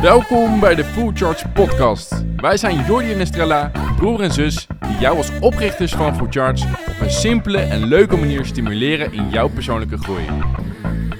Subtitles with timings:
[0.00, 2.24] Welkom bij de Full Charge Podcast.
[2.36, 6.66] Wij zijn Jordi en Estrella, broer en zus, die jou als oprichters van Full Charge
[6.88, 10.24] op een simpele en leuke manier stimuleren in jouw persoonlijke groei.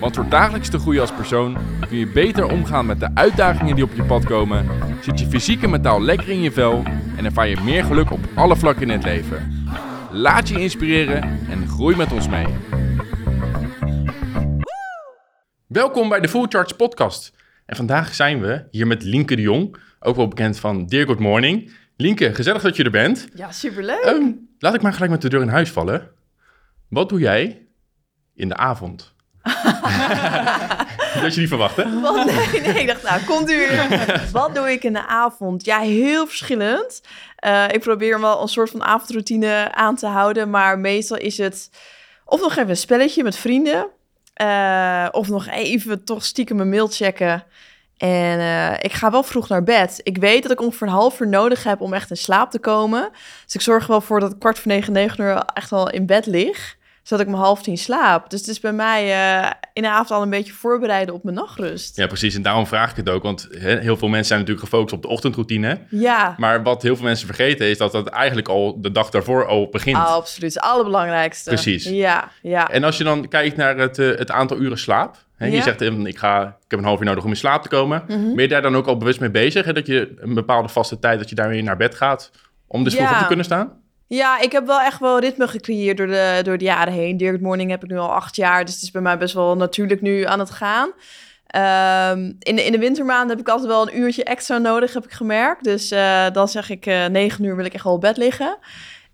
[0.01, 1.57] Want door dagelijks te groeien als persoon
[1.89, 4.67] kun je beter omgaan met de uitdagingen die op je pad komen,
[5.01, 6.83] zit je fysiek en mentaal lekker in je vel
[7.17, 9.67] en ervaar je meer geluk op alle vlakken in het leven.
[10.11, 12.47] Laat je inspireren en groei met ons mee.
[15.67, 17.37] Welkom bij de Full Charge Podcast.
[17.69, 21.19] En vandaag zijn we hier met Linke de Jong, ook wel bekend van Dear Good
[21.19, 21.73] Morning.
[21.97, 23.29] Linke, gezellig dat je er bent.
[23.35, 24.01] Ja, superleuk.
[24.01, 26.11] Ehm, laat ik maar gelijk met de deur in huis vallen.
[26.89, 27.67] Wat doe jij
[28.35, 29.15] in de avond?
[31.23, 32.01] dat je niet verwacht, hè?
[32.01, 34.29] Wat, nee, nee, ik dacht, nou, komt u weer.
[34.33, 35.65] Wat doe ik in de avond?
[35.65, 37.03] Ja, heel verschillend.
[37.37, 41.71] Eh, ik probeer wel een soort van avondroutine aan te houden, maar meestal is het
[42.25, 43.87] of nog even een spelletje met vrienden,
[44.39, 47.45] eh, of nog even toch stiekem mijn mail checken.
[47.97, 50.01] En eh, ik ga wel vroeg naar bed.
[50.03, 52.59] Ik weet dat ik ongeveer een half uur nodig heb om echt in slaap te
[52.59, 53.09] komen.
[53.45, 56.07] Dus ik zorg wel voor dat ik kwart voor negen, negen uur echt wel in
[56.07, 56.77] bed lig
[57.09, 58.31] zodat ik om half tien slaap.
[58.31, 59.05] Dus het is bij mij
[59.43, 61.97] uh, in de avond al een beetje voorbereiden op mijn nachtrust.
[61.97, 62.35] Ja, precies.
[62.35, 63.23] En daarom vraag ik het ook.
[63.23, 65.79] Want heel veel mensen zijn natuurlijk gefocust op de ochtendroutine.
[65.91, 66.35] Ja.
[66.37, 69.69] Maar wat heel veel mensen vergeten is dat dat eigenlijk al de dag daarvoor al
[69.69, 69.97] begint.
[69.97, 70.55] Oh, absoluut.
[70.55, 71.51] Het allerbelangrijkste.
[71.51, 71.85] Precies.
[71.85, 72.69] Ja, ja.
[72.69, 75.17] En als je dan kijkt naar het, uh, het aantal uren slaap.
[75.37, 75.55] Hè, ja.
[75.55, 78.05] Je zegt, ik, ga, ik heb een half uur nodig om in slaap te komen.
[78.09, 78.35] Mm -hmm.
[78.35, 79.65] Ben je daar dan ook al bewust mee bezig?
[79.65, 79.73] Hè?
[79.73, 82.31] Dat je een bepaalde vaste tijd, dat je daarmee naar bed gaat.
[82.67, 82.99] Om dus ja.
[82.99, 83.73] vroeger te kunnen staan?
[84.09, 87.17] Ja, ik heb wel echt wel ritme gecreëerd door de, door de jaren heen.
[87.17, 89.57] Direct Morning heb ik nu al acht jaar, dus het is bij mij best wel
[89.57, 90.93] natuurlijk nu aan het gaan.
[92.17, 95.05] Um, in, de, in de wintermaanden heb ik altijd wel een uurtje extra nodig, heb
[95.05, 95.65] ik gemerkt.
[95.65, 98.59] Dus uh, dan zeg ik uh, negen uur wil ik echt wel op bed liggen.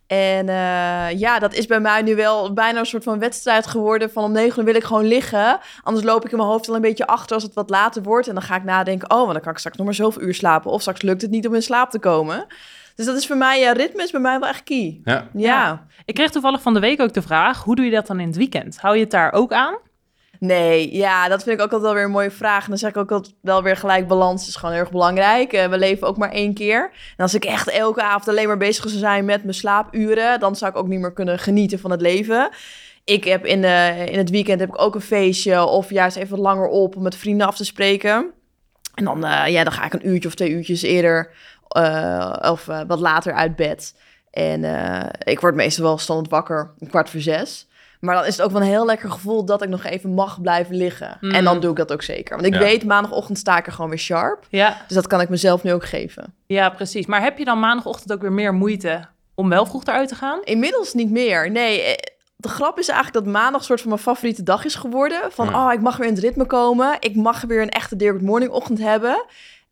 [0.06, 4.10] En uh, ja, dat is bij mij nu wel bijna een soort van wedstrijd geworden.
[4.10, 5.58] Van om negen uur wil ik gewoon liggen.
[5.82, 8.28] Anders loop ik in mijn hoofd al een beetje achter als het wat later wordt.
[8.28, 10.34] En dan ga ik nadenken, oh, maar dan kan ik straks nog maar zoveel uur
[10.34, 10.70] slapen.
[10.70, 12.46] Of straks lukt het niet om in slaap te komen.
[12.94, 15.00] Dus dat is voor mij, ja, ritme is bij mij wel echt key.
[15.04, 15.14] Ja.
[15.14, 15.28] ja.
[15.32, 15.86] ja.
[16.04, 18.26] Ik kreeg toevallig van de week ook de vraag, hoe doe je dat dan in
[18.26, 18.78] het weekend?
[18.80, 19.78] Hou je het daar ook aan?
[20.38, 22.62] Nee, ja, dat vind ik ook altijd wel weer een mooie vraag.
[22.62, 25.52] En dan zeg ik ook altijd wel weer gelijk, balans is gewoon heel erg belangrijk.
[25.52, 26.90] Uh, we leven ook maar één keer.
[27.16, 30.40] En als ik echt elke avond alleen maar bezig zou zijn met mijn slaapuren...
[30.40, 32.50] dan zou ik ook niet meer kunnen genieten van het leven.
[33.04, 35.64] Ik heb in, de, in het weekend heb ik ook een feestje...
[35.64, 38.30] of juist even langer op om met vrienden af te spreken.
[38.94, 41.30] En dan, uh, ja, dan ga ik een uurtje of twee uurtjes eerder...
[41.76, 43.94] Uh, of uh, wat later uit bed.
[44.30, 47.68] En uh, ik word meestal wel standaard wakker, een kwart voor zes.
[48.00, 50.40] Maar dan is het ook wel een heel lekker gevoel dat ik nog even mag
[50.40, 51.16] blijven liggen.
[51.20, 51.30] Mm.
[51.30, 52.34] En dan doe ik dat ook zeker.
[52.34, 52.58] Want ik ja.
[52.58, 54.46] weet, maandagochtend sta ik er gewoon weer sharp.
[54.48, 54.82] Ja.
[54.86, 56.34] Dus dat kan ik mezelf nu ook geven.
[56.46, 57.06] Ja, precies.
[57.06, 60.40] Maar heb je dan maandagochtend ook weer meer moeite om wel vroeg eruit te gaan?
[60.42, 61.50] Inmiddels niet meer.
[61.50, 61.96] Nee,
[62.36, 65.32] de grap is eigenlijk dat maandag een soort van mijn favoriete dag is geworden.
[65.32, 65.66] Van, ja.
[65.66, 66.96] oh, ik mag weer in het ritme komen.
[67.00, 69.24] Ik mag weer een echte Dear Good Morning ochtend hebben.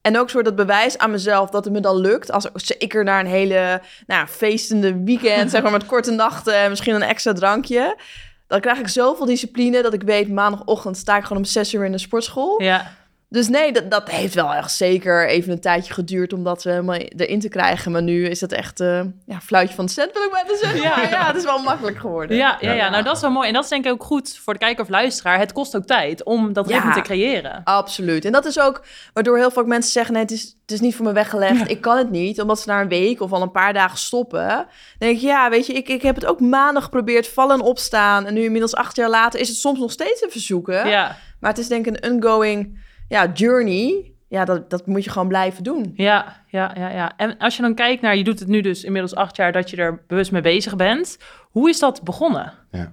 [0.02, 2.32] En ook soort dat bewijs aan mezelf dat het me dan lukt.
[2.32, 6.68] Als ik er naar een hele nou, feestende weekend, zeg maar met korte nachten en
[6.68, 7.98] misschien een extra drankje.
[8.46, 11.84] Dan krijg ik zoveel discipline dat ik weet maandagochtend sta ik gewoon om zes uur
[11.84, 12.62] in de sportschool.
[12.62, 12.94] Ja.
[13.32, 16.96] Dus nee, dat, dat heeft wel echt zeker even een tijdje geduurd om dat helemaal
[16.96, 17.92] erin te krijgen.
[17.92, 20.80] Maar nu is dat echt uh, ja, fluitje van de cent, wil ik bijna zeggen.
[20.80, 22.36] Ja, ja, het is wel makkelijk geworden.
[22.36, 23.48] Ja, ja, ja, nou dat is wel mooi.
[23.48, 25.38] En dat is denk ik ook goed voor de kijker of luisteraar.
[25.38, 27.60] Het kost ook tijd om dat ritme ja, te creëren.
[27.64, 28.24] Absoluut.
[28.24, 30.96] En dat is ook waardoor heel veel mensen zeggen, nee, het is, het is niet
[30.96, 31.58] voor me weggelegd.
[31.58, 31.66] Ja.
[31.66, 34.48] Ik kan het niet, omdat ze na een week of al een paar dagen stoppen.
[34.48, 34.66] Dan
[34.98, 38.26] denk ik, ja, weet je, ik, ik heb het ook maanden geprobeerd, vallen en opstaan.
[38.26, 40.88] En nu inmiddels acht jaar later is het soms nog steeds een verzoeken.
[40.88, 41.16] Ja.
[41.40, 42.80] Maar het is denk ik een ongoing
[43.12, 45.92] ja, journey, ja, dat, dat moet je gewoon blijven doen.
[45.94, 47.12] Ja, ja, ja, ja.
[47.16, 49.70] En als je dan kijkt naar, je doet het nu dus inmiddels acht jaar dat
[49.70, 51.18] je er bewust mee bezig bent.
[51.50, 52.52] Hoe is dat begonnen?
[52.70, 52.92] Ja.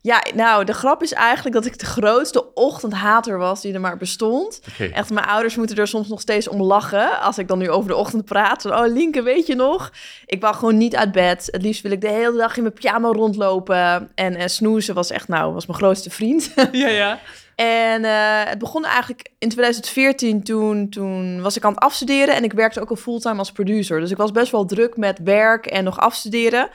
[0.00, 3.96] Ja, nou, de grap is eigenlijk dat ik de grootste ochtendhater was die er maar
[3.96, 4.60] bestond.
[4.72, 4.90] Okay.
[4.90, 7.88] Echt, mijn ouders moeten er soms nog steeds om lachen als ik dan nu over
[7.88, 8.64] de ochtend praat.
[8.64, 9.92] oh, Linke, weet je nog?
[10.26, 11.48] Ik wou gewoon niet uit bed.
[11.50, 14.10] Het liefst wil ik de hele dag in mijn pyjama rondlopen.
[14.14, 16.52] En, en snoezen was echt, nou, was mijn grootste vriend.
[16.72, 17.18] Ja, ja.
[17.54, 22.44] En uh, het begon eigenlijk in 2014, toen, toen was ik aan het afstuderen en
[22.44, 24.00] ik werkte ook al fulltime als producer.
[24.00, 26.68] Dus ik was best wel druk met werk en nog afstuderen.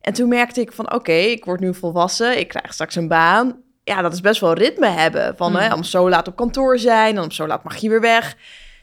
[0.00, 3.08] En toen merkte ik van oké, okay, ik word nu volwassen, ik krijg straks een
[3.08, 3.62] baan.
[3.84, 5.36] Ja, dat is best wel ritme hebben.
[5.36, 5.56] Van mm.
[5.56, 8.36] hè, om zo laat op kantoor zijn, en om zo laat mag je weer weg.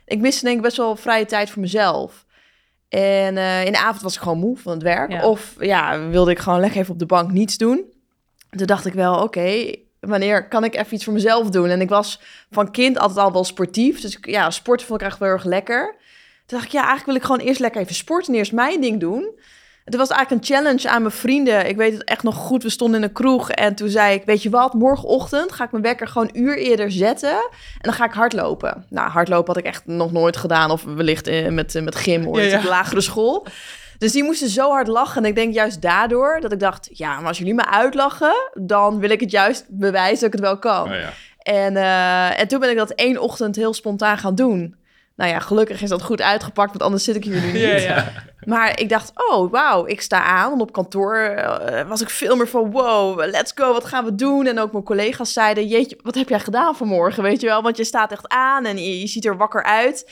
[0.06, 2.26] Ik miste denk ik best wel vrije tijd voor mezelf.
[2.90, 5.12] En uh, in de avond was ik gewoon moe van het werk.
[5.12, 5.28] Ja.
[5.28, 7.94] Of ja, wilde ik gewoon lekker even op de bank niets doen.
[8.50, 11.70] Toen dacht ik wel, oké, okay, wanneer kan ik even iets voor mezelf doen?
[11.70, 12.20] En ik was
[12.52, 14.02] van kind altijd al wel sportief.
[14.02, 15.96] Dus ja, sporten vond ik echt wel erg lekker.
[16.46, 18.82] Toen dacht ik, ja, eigenlijk wil ik gewoon eerst lekker even sporten en eerst mijn
[18.82, 19.40] ding doen.
[19.86, 21.70] Het was eigenlijk een challenge aan mijn vrienden.
[21.70, 22.64] Ik weet het echt nog goed.
[22.64, 24.26] We stonden in een kroeg en toen zei ik...
[24.26, 27.30] weet je wat, morgenochtend ga ik mijn wekker gewoon een uur eerder zetten...
[27.30, 28.86] en dan ga ik hardlopen.
[28.90, 30.72] Nou, hardlopen had ik echt nog nooit gedaan.
[30.72, 33.48] Of wellicht eh, met, eh, met gym of Ja, lagere school.
[33.98, 35.24] Dus die moesten zo hard lachen.
[35.24, 36.90] En ik denk juist daardoor dat ik dacht...
[36.92, 38.52] ja, maar als jullie me uitlachen...
[38.54, 40.84] dan wil ik het juist bewijzen dat ik het wel kan.
[40.84, 41.10] Oh, ja.
[41.38, 44.76] En, eh, en toen ben ik dat één ochtend heel spontaan gaan doen.
[45.16, 47.62] Nou ja, gelukkig is dat goed uitgepakt, want anders zit ik hier nu niet.
[47.62, 48.12] Ja, ja.
[48.46, 50.50] Maar ik dacht, oh wauw, ik sta aan.
[50.50, 54.16] Want op kantoor eh, was ik veel meer van, wow, let's go, wat gaan we
[54.16, 54.48] doen?
[54.48, 57.62] En ook mijn collega's zeiden, jeetje, wat heb jij gedaan vanmorgen, weet je wel?
[57.62, 60.12] Want je staat echt aan en je, je ziet er wakker uit.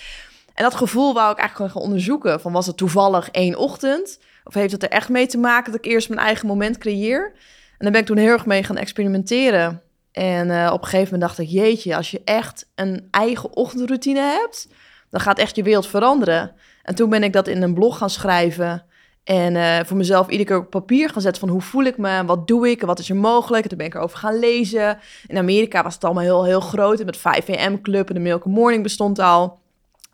[0.54, 2.42] En dat gevoel wou ik eigenlijk gewoon gaan onderzoeken.
[2.42, 4.20] Van was het toevallig één ochtend?
[4.44, 7.32] Of heeft het er echt mee te maken dat ik eerst mijn eigen moment creëer?
[7.78, 9.82] En daar ben ik toen heel erg mee gaan experimenteren.
[10.12, 14.20] En eh, op een gegeven moment dacht ik, jeetje, als je echt een eigen ochtendroutine
[14.20, 14.68] hebt,
[15.10, 16.52] dan gaat echt je wereld veranderen.
[16.84, 18.86] En toen ben ik dat in een blog gaan schrijven.
[19.24, 22.26] En eh, voor mezelf iedere keer op papier gaan zetten van hoe voel ik me,
[22.26, 23.64] wat doe ik, wat is er mogelijk.
[23.64, 25.00] En toen ben ik erover gaan lezen.
[25.28, 27.00] In Amerika was het allemaal heel, heel groot.
[27.00, 29.62] En met 5 am Club en de Milk Morning bestond al.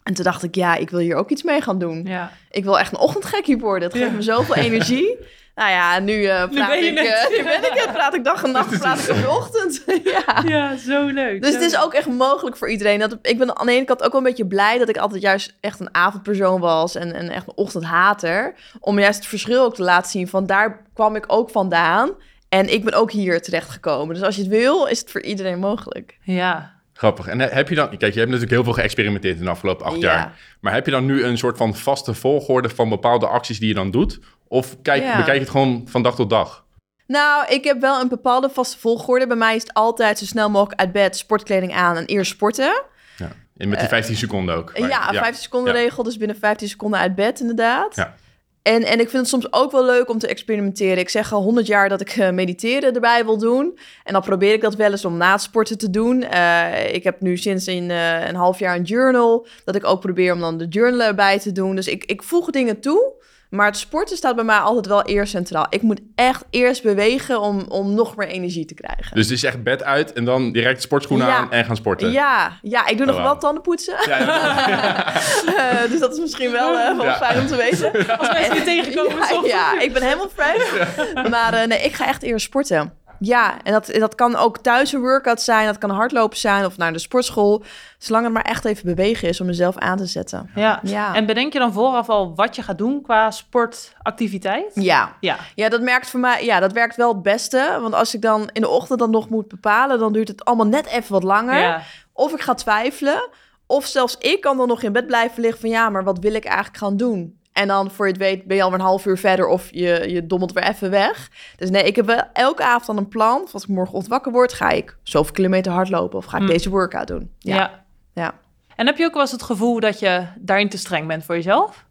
[0.09, 2.03] En toen dacht ik, ja, ik wil hier ook iets mee gaan doen.
[2.05, 2.31] Ja.
[2.51, 3.87] Ik wil echt een ochtendgekkie worden.
[3.89, 4.15] Het geeft Ja.
[4.15, 5.17] me zoveel energie.
[5.55, 7.07] Nou ja, nu, eh praat ben je ik, het.
[7.31, 7.91] eh, nu ben ik het.
[7.93, 9.83] Praat ik dag en nacht, praat ik op de ochtend.
[10.25, 10.43] ja.
[10.45, 11.41] ja, zo leuk.
[11.41, 11.83] Dus zo het is leuk.
[11.83, 12.99] ook echt mogelijk voor iedereen.
[12.99, 15.21] Dat, ik ben aan de ene kant ook wel een beetje blij dat ik altijd
[15.21, 18.53] juist echt een avondpersoon was en, en echt een ochtendhater.
[18.79, 22.09] Om juist het verschil ook te laten zien van daar kwam ik ook vandaan.
[22.49, 24.15] En ik ben ook hier terechtgekomen.
[24.15, 26.17] Dus als je het wil, is het voor iedereen mogelijk.
[26.21, 26.77] Ja.
[26.99, 27.27] Grappig.
[27.27, 27.87] En eh, heb je dan...
[27.89, 30.13] Kijk, je hebt natuurlijk heel veel geëxperimenteerd in de afgelopen acht Ja.
[30.13, 30.39] jaar.
[30.59, 33.73] Maar heb je dan nu een soort van vaste volgorde van bepaalde acties die je
[33.73, 34.19] dan doet?
[34.47, 35.15] Of kijk, Ja.
[35.17, 36.65] bekijk je het gewoon van dag tot dag?
[37.07, 39.27] Nou, ik heb wel een bepaalde vaste volgorde.
[39.27, 42.81] Bij mij is het altijd zo snel mogelijk uit bed, sportkleding aan en eerst sporten.
[43.17, 43.31] Ja.
[43.57, 44.69] En met die 15 seconden ook.
[44.69, 47.95] Eh, ja, 15 seconden regel, dus binnen 15 seconden uit bed inderdaad.
[47.95, 48.15] Ja.
[48.61, 50.97] En, en ik vind het soms ook wel leuk om te experimenteren.
[50.97, 53.79] Ik zeg al 100 jaar dat ik eh, mediteren erbij wil doen.
[54.03, 56.23] En dan probeer ik dat wel eens om na het sporten te doen.
[56.23, 59.47] Eh, ik heb nu sinds een, eh, een half jaar een journal.
[59.63, 61.75] Dat ik ook probeer om dan de journal erbij te doen.
[61.75, 63.17] Dus ik, ik voeg dingen toe.
[63.49, 65.65] Maar het sporten staat bij mij altijd wel eerst centraal.
[65.69, 69.15] Ik moet echt eerst bewegen om, om nog meer energie te krijgen.
[69.15, 71.35] Dus het is echt bed uit en dan direct sportschoenen Ja.
[71.37, 72.11] aan en gaan sporten.
[72.11, 73.95] Ja, ja, ik doe nog Oh, wel tanden poetsen.
[74.07, 75.13] Ja, ja.
[75.57, 77.15] Eh, dus dat is misschien wel, wel Ja.
[77.15, 78.17] fijn om te weten.
[78.19, 80.87] Als mensen je tegenkomen, Ja, ik ben helemaal fresh.
[81.29, 82.93] Maar eh, nee, ik ga echt eerst sporten.
[83.19, 85.65] Ja, en dat, dat kan ook thuis een workout zijn.
[85.65, 87.63] Dat kan hardlopen zijn of naar de sportschool.
[87.97, 90.49] Zolang het maar echt even bewegen is om mezelf aan te zetten.
[90.55, 90.79] Ja.
[90.83, 91.15] Ja.
[91.15, 94.71] En bedenk je dan vooraf al wat je gaat doen qua sportactiviteit?
[94.73, 95.15] Ja.
[95.19, 95.37] Ja.
[95.55, 96.45] Ja, dat werkt voor mij.
[96.45, 97.77] Ja, dat werkt wel het beste.
[97.81, 100.67] Want als ik dan in de ochtend dan nog moet bepalen, dan duurt het allemaal
[100.67, 101.59] net even wat langer.
[101.59, 101.81] Ja.
[102.13, 103.29] Of ik ga twijfelen.
[103.67, 106.33] Of zelfs ik kan dan nog in bed blijven liggen van ja, maar wat wil
[106.33, 107.38] ik eigenlijk gaan doen?
[107.53, 110.09] En dan voor je het weet ben je alweer een half uur verder of je,
[110.09, 111.29] je dommelt weer even weg.
[111.57, 113.47] Dus nee, ik heb wel elke avond dan een plan.
[113.51, 116.49] Als ik morgenochtend wakker word, ga ik zoveel kilometer hardlopen of ga ik Hm.
[116.49, 117.31] deze workout doen.
[117.39, 117.55] Ja.
[117.55, 117.85] Ja.
[118.13, 118.33] ja.
[118.75, 121.35] En heb je ook wel eens het gevoel dat je daarin te streng bent voor
[121.35, 121.85] jezelf?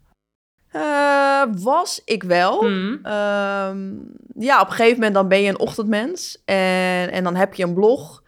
[0.71, 2.61] Eh, was ik wel.
[2.61, 2.99] Hmm.
[3.03, 3.89] Ehm,
[4.39, 6.43] ja, op een gegeven moment dan ben je een ochtendmens.
[6.45, 8.23] En, en dan heb je een blog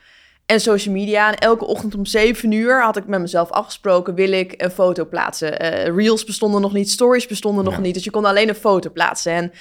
[0.51, 1.29] en social media.
[1.29, 4.15] En elke ochtend om 7 uur had ik met mezelf afgesproken...
[4.15, 5.59] wil ik een foto plaatsen.
[5.59, 7.95] Eh, reels bestonden nog niet, stories bestonden nog niet.
[7.95, 9.33] Dus je kon alleen een foto plaatsen.
[9.33, 9.53] En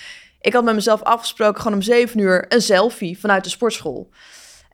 [0.42, 2.46] ik had met mezelf afgesproken gewoon om 7 uur...
[2.48, 4.10] een selfie vanuit de sportschool.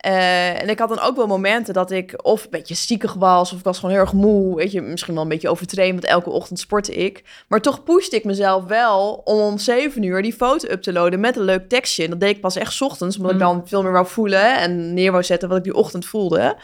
[0.06, 3.52] Eh, en ik had dan ook wel momenten dat ik of een beetje ziekig was...
[3.52, 4.56] of ik was gewoon heel erg moe.
[4.56, 5.92] Weet je, misschien wel een beetje overtraind...
[5.94, 7.24] want elke ochtend sportte ik.
[7.48, 11.20] Maar toch pushte ik mezelf wel om om 7 uur die foto up te loaden
[11.20, 12.04] met een leuk tekstje.
[12.04, 13.44] En dat deed ik pas echt 's ochtends, omdat ik Mm.
[13.44, 16.56] dan veel meer wou voelen en neer wou zetten wat ik die ochtend voelde.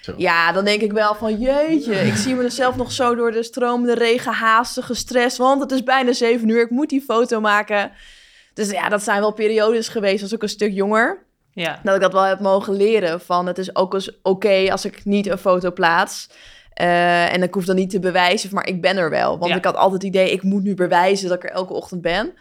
[0.00, 0.14] Zo.
[0.16, 3.94] Ja, dan denk ik wel van jeetje, ik zie mezelf nog zo door de stromende
[3.94, 7.90] regen haastig gestrest, want het is bijna 7 uur, ik moet die foto maken.
[8.54, 11.23] Dus ja, dat zijn wel periodes geweest, als ook een stuk jonger,
[11.54, 11.80] Ja.
[11.82, 13.20] dat ik dat wel heb mogen leren.
[13.20, 16.28] Van het is ook eens oké als ik niet een foto plaats.
[16.72, 19.38] Eh, en ik hoef dan niet te bewijzen, maar ik ben er wel.
[19.38, 19.56] Want Ja.
[19.56, 22.32] ik had altijd het idee, ik moet nu bewijzen dat ik er elke ochtend ben.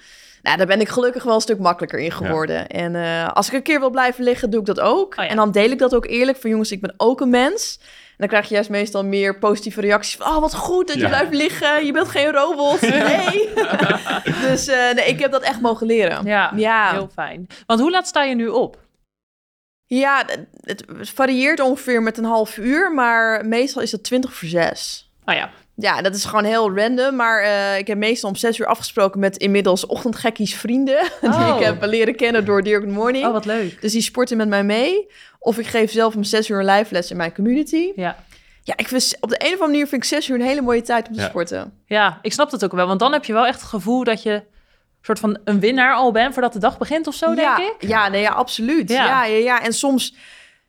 [0.41, 2.67] Nou, daar ben ik gelukkig wel een stuk makkelijker in geworden.
[2.67, 5.15] En eh, als ik een keer wil blijven liggen, doe ik dat ook.
[5.17, 5.29] Oh ja.
[5.29, 7.77] En dan deel ik dat ook eerlijk van jongens, ik ben ook een mens.
[7.81, 10.27] En dan krijg je juist meestal meer positieve reacties van...
[10.27, 11.85] oh, wat goed dat je blijft liggen.
[11.85, 12.81] Je bent geen robot.
[12.91, 13.49] Nee.
[14.41, 16.25] dus eh, nee, ik heb dat echt mogen leren.
[16.25, 16.91] Ja, ja.
[16.91, 17.47] heel fijn.
[17.65, 18.77] Want hoe laat sta je nu op?
[19.99, 20.25] Ja,
[20.61, 25.09] het varieert ongeveer met een half uur, maar meestal is het 20 voor 6.
[25.25, 25.49] Oh ja.
[25.75, 29.19] Ja, dat is gewoon heel random, maar eh, ik heb meestal om 6 uur afgesproken
[29.19, 31.03] met inmiddels ochtendgekkies vrienden.
[31.21, 31.55] Die Oh.
[31.57, 33.25] ik heb leren kennen door Dear Good Morning.
[33.25, 33.81] Oh, wat leuk.
[33.81, 35.07] Dus die sporten met mij mee.
[35.39, 37.91] Of ik geef zelf om 6 uur een live les in mijn community.
[37.95, 38.15] Ja.
[38.63, 40.61] Ja, ik vind, op de een of andere manier vind ik 6 uur een hele
[40.61, 41.27] mooie tijd om te Ja.
[41.27, 41.73] sporten.
[41.85, 42.87] ja, ik snap dat ook wel.
[42.87, 44.43] Want dan heb je wel echt het gevoel dat je
[45.05, 47.89] soort van een winnaar al ben voordat de dag begint of zo, ja, denk ik.
[47.89, 48.89] Ja, nee, ja, absoluut.
[48.89, 49.05] Ja.
[49.05, 49.23] Ja.
[49.25, 50.15] Ja, ja, En soms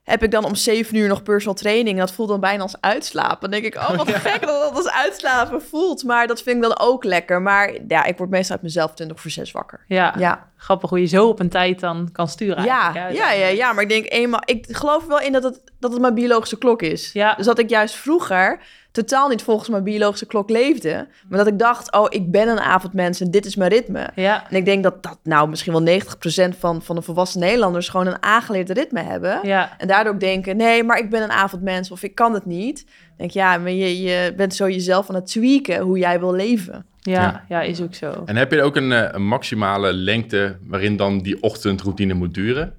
[0.02, 1.98] heb ik dan om zeven uur nog personal training.
[1.98, 3.40] En dat voelt dan bijna als uitslapen.
[3.40, 6.02] Dan denk ik, oh, wat gek dat dat als uitslapen voelt.
[6.02, 7.42] Maar dat vind ik dan ook lekker.
[7.42, 9.84] Maar ja, ik word meestal uit mezelf 20 voor zes wakker.
[9.88, 12.64] Ja, Ja, grappig hoe je zo op een tijd dan kan sturen.
[12.64, 13.73] ja, ja, ja, ja.
[13.73, 14.42] Maar ik denk eenmaal...
[14.44, 17.12] Ik geloof wel in dat het, dat het mijn biologische klok is.
[17.12, 17.35] Ja.
[17.35, 18.61] Dus dat ik juist vroeger
[18.92, 21.06] totaal niet volgens mijn biologische klok leefde.
[21.28, 24.09] Maar dat ik dacht, oh, ik ben een avondmens en dit is mijn ritme.
[24.14, 27.88] Ja, En ik denk dat dat nou misschien wel 90% van, van de volwassen Nederlanders
[27.88, 29.40] gewoon een aangeleerd ritme hebben.
[29.42, 29.75] ja.
[29.78, 32.80] En daardoor denken, nee, maar ik ben een avondmens of ik kan het niet.
[32.80, 36.33] Ik denk, ja, maar je, je bent zo jezelf aan het tweaken hoe jij wil
[36.33, 36.87] leven.
[37.12, 37.44] Ja, Ja.
[37.49, 38.23] ja, is ook zo.
[38.25, 42.75] En heb je ook een, eh, een maximale lengte waarin dan die ochtendroutine moet duren?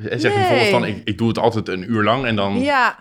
[0.00, 0.36] Zeg je Nee.
[0.36, 2.60] bijvoorbeeld van, ik, ik doe het altijd een uur lang en dan...
[2.60, 2.96] Ja.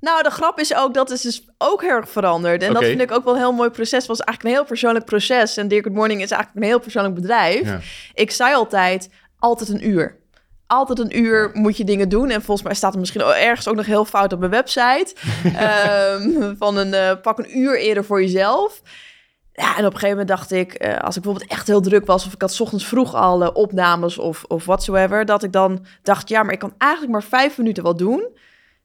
[0.00, 2.62] Nou, de grap is ook, dat is dus ook heel erg veranderd.
[2.62, 3.98] En dat vind ik ook wel een heel mooi proces.
[3.98, 5.56] Het was eigenlijk een heel persoonlijk proces.
[5.56, 7.64] En Dear Good Morning is eigenlijk een heel persoonlijk bedrijf.
[7.66, 7.78] Ja.
[8.14, 10.16] Ik zei altijd, altijd een uur.
[10.66, 12.30] Altijd een uur moet je dingen doen.
[12.30, 15.14] En volgens mij staat er misschien ergens ook nog heel fout op mijn website.
[15.56, 18.82] Ehm, van een, eh, pak een uur eerder voor jezelf.
[19.60, 22.06] Ja, en op een gegeven moment dacht ik, eh, als ik bijvoorbeeld echt heel druk
[22.06, 22.26] was...
[22.26, 25.24] of ik had 's ochtends vroeg al eh, opnames of, of whatsoever...
[25.24, 28.20] dat ik dan dacht, ja, maar ik kan eigenlijk maar vijf minuten wat doen...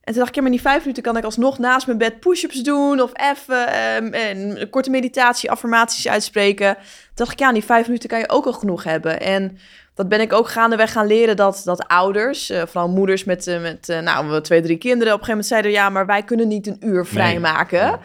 [0.01, 1.97] En toen dacht ik, ja, maar in die vijf minuten kan ik alsnog naast mijn
[1.97, 3.01] bed push-ups doen...
[3.01, 6.73] of even ehm, een korte meditatie, affirmaties uitspreken.
[6.75, 6.83] Toen
[7.15, 9.19] dacht ik, ja, in die vijf minuten kan je ook al genoeg hebben.
[9.19, 9.57] En
[9.93, 13.89] dat ben ik ook gaandeweg gaan leren dat, dat ouders, eh, vooral moeders met, met
[13.89, 15.13] eh, nou, twee, drie kinderen...
[15.13, 17.79] op een gegeven moment zeiden, ja, maar wij kunnen niet een uur vrijmaken.
[17.79, 17.99] Ja.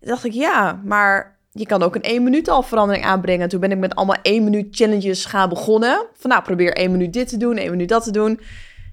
[0.00, 3.48] Toen dacht ik, ja, maar je kan ook in één minuut al verandering aanbrengen.
[3.48, 6.06] Toen ben ik met allemaal één minuut challenges gaan begonnen.
[6.14, 8.40] Van nou, probeer één minuut dit te doen, één minuut dat te doen.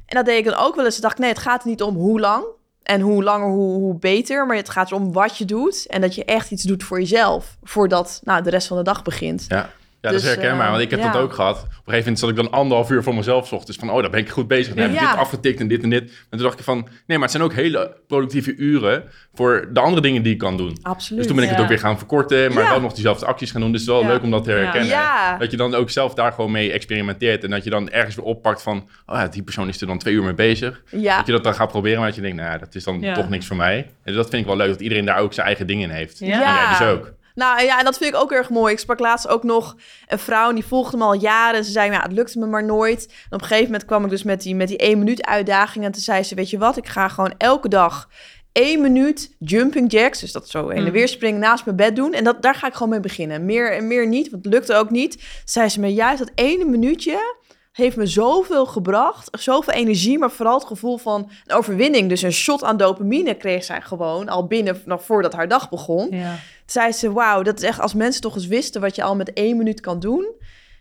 [0.06, 0.94] En dat deed ik dan ook wel eens.
[0.94, 2.46] Toen dacht ik, nee, het gaat niet om hoe lang.
[2.84, 4.46] En hoe langer, hoe, hoe beter.
[4.46, 5.86] Maar het gaat erom wat je doet.
[5.88, 7.58] En dat je echt iets doet voor jezelf.
[7.64, 9.46] Voordat nou, de rest van de dag begint.
[9.48, 9.70] Ja,
[10.02, 11.12] ja Dus, dat is herkenbaar, eh, want ik heb ja.
[11.12, 11.56] dat ook gehad.
[11.56, 14.10] Op een gegeven moment zat ik dan anderhalf uur voor mezelf ochtends van, oh, daar
[14.10, 14.74] ben ik goed bezig.
[14.74, 15.10] Dan heb ik Ja.
[15.12, 16.02] dit afgetikt en dit en dit.
[16.02, 16.76] En toen dacht ik van,
[17.08, 19.04] nee, maar het zijn ook hele productieve uren
[19.34, 20.78] voor de andere dingen die ik kan doen.
[20.82, 21.18] Absoluut.
[21.18, 23.62] Dus toen ben ik het ook weer gaan verkorten, maar wel nog diezelfde acties gaan
[23.62, 23.72] doen.
[23.72, 25.40] Dus het is wel leuk om dat te herkennen.
[25.40, 27.44] Dat je dan ook zelf daar gewoon mee experimenteert.
[27.44, 29.98] En dat je dan ergens weer oppakt van, oh ja, die persoon is er dan
[29.98, 30.82] twee uur mee bezig.
[30.92, 33.06] Dat je dat dan gaat proberen, maar dat je denkt, nou, ja, dat is dan
[33.14, 33.90] toch niks voor mij.
[34.04, 36.20] En dat vind ik wel leuk, dat iedereen daar ook zijn eigen dingen in heeft.
[36.20, 36.26] Ja.
[36.34, 37.18] En jij dus ook.
[37.36, 38.74] Nou ja, en dat vind ik ook erg mooi.
[38.74, 39.76] Ik sprak laatst ook nog
[40.08, 41.58] een vrouw en die volgde me al jaren.
[41.58, 43.06] En ze zei, ja, het lukte me maar nooit.
[43.08, 45.86] En op een gegeven moment kwam ik dus met die, met die één minuut uitdaging.
[45.86, 48.10] En toen zei ze, weet je wat, ik ga gewoon elke dag
[48.52, 50.20] één minuut jumping jacks.
[50.20, 50.92] Dus dat zo heen en Mhm.
[50.92, 52.14] weer springen naast mijn bed doen.
[52.14, 53.46] En dat, daar ga ik gewoon mee beginnen.
[53.46, 55.24] Meer en meer niet, want het lukte ook niet.
[55.46, 57.38] Zei ze me, juist dat ene minuutje
[57.72, 59.28] heeft me zoveel gebracht.
[59.40, 62.10] Zoveel energie, maar vooral het gevoel van een overwinning.
[62.10, 66.08] Dus een shot aan dopamine kreeg zij gewoon al binnen, nog voordat haar dag begon
[66.12, 66.36] Ja.
[66.72, 69.34] Zei ze, wauw, dat is echt als mensen toch eens wisten wat je al met
[69.34, 70.32] één minuut kan doen.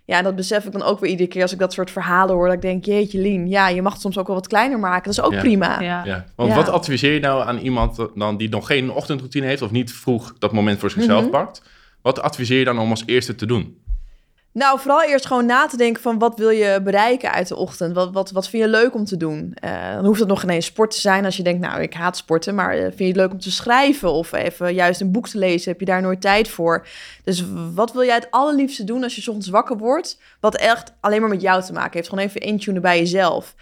[0.04, 2.34] Ja, en dat besef ik dan ook weer iedere keer als ik dat soort verhalen
[2.34, 2.44] hoor.
[2.46, 5.02] Dat ik denk, jeetje Lien, ja, je mag het soms ook wel wat kleiner maken.
[5.04, 5.40] Dat is ook Ja.
[5.40, 5.80] prima.
[5.80, 6.04] Ja.
[6.04, 6.56] Ja, want Ja.
[6.56, 10.34] wat adviseer je nou aan iemand dan die nog geen ochtendroutine heeft of niet vroeg
[10.38, 11.30] dat moment voor zichzelf Mhm.
[11.30, 11.62] pakt?
[12.02, 13.78] Wat adviseer je dan om als eerste te doen?
[14.52, 17.94] Nou, vooral eerst gewoon na te denken van wat wil je bereiken uit de ochtend?
[17.94, 19.52] Wat, wat, wat vind je leuk om te doen?
[19.54, 21.94] Eh, dan hoeft het nog geen eens sport te zijn als je denkt, nou, ik
[21.94, 22.54] haat sporten.
[22.54, 25.38] Maar eh, vind je het leuk om te schrijven of even juist een boek te
[25.38, 25.70] lezen?
[25.70, 26.86] Heb je daar nooit tijd voor?
[27.24, 30.18] Dus wat wil jij het allerliefste doen als je ochtends wakker wordt?
[30.40, 32.08] Wat echt alleen maar met jou te maken heeft.
[32.08, 33.54] Gewoon even intunen bij jezelf.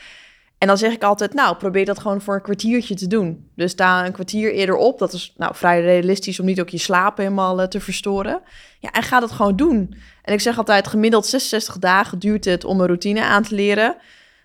[0.59, 3.51] En dan zeg ik altijd, nou, probeer dat gewoon voor een kwartiertje te doen.
[3.55, 4.99] Dus sta een kwartier eerder op.
[4.99, 8.41] Dat is nou vrij realistisch om niet ook je slaap helemaal eh, te verstoren.
[8.81, 9.95] Ja, en ga dat gewoon doen.
[10.23, 13.97] En ik zeg altijd, gemiddeld 66 dagen duurt het om een routine aan te leren.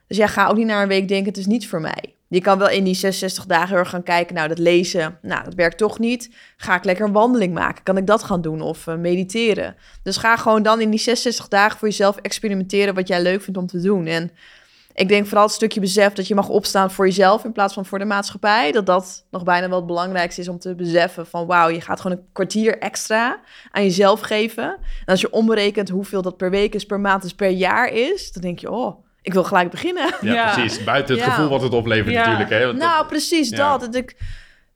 [0.08, 2.16] Dus ja, ga ook niet na een week denken, het is niet voor mij.
[2.28, 5.44] Je kan wel in die 66 dagen heel erg gaan kijken, nou, dat lezen, nou,
[5.44, 6.30] dat werkt toch niet.
[6.58, 7.84] Ga ik lekker een wandeling maken?
[7.84, 8.62] Kan ik dat gaan doen?
[8.62, 9.76] Of eh, mediteren?
[10.04, 13.60] Dus ga gewoon dan in die 66 dagen voor jezelf experimenteren wat jij leuk vindt
[13.60, 14.06] om te doen.
[14.06, 14.32] En
[14.94, 17.86] ik denk vooral het stukje besef dat je mag opstaan voor jezelf in plaats van
[17.86, 18.72] voor de maatschappij.
[18.72, 22.02] Dat dat nog bijna wel het belangrijkste is om te beseffen van wauw, je gaat
[22.02, 23.40] gewoon een kwartier extra
[23.72, 24.64] aan jezelf geven.
[24.74, 28.32] En als je omrekent hoeveel dat per week is, per maand is, per jaar is,
[28.32, 30.10] dan denk je, oh, ik wil gelijk beginnen.
[30.22, 30.54] Ja, Ja.
[30.54, 30.84] precies.
[30.84, 31.32] Buiten het Ja.
[31.32, 32.20] gevoel wat het oplevert Ja.
[32.20, 32.50] natuurlijk.
[32.50, 32.66] Hè?
[32.66, 33.58] Want dat- Nou, precies ja.
[33.58, 33.82] dat.
[33.82, 34.16] Het, ik,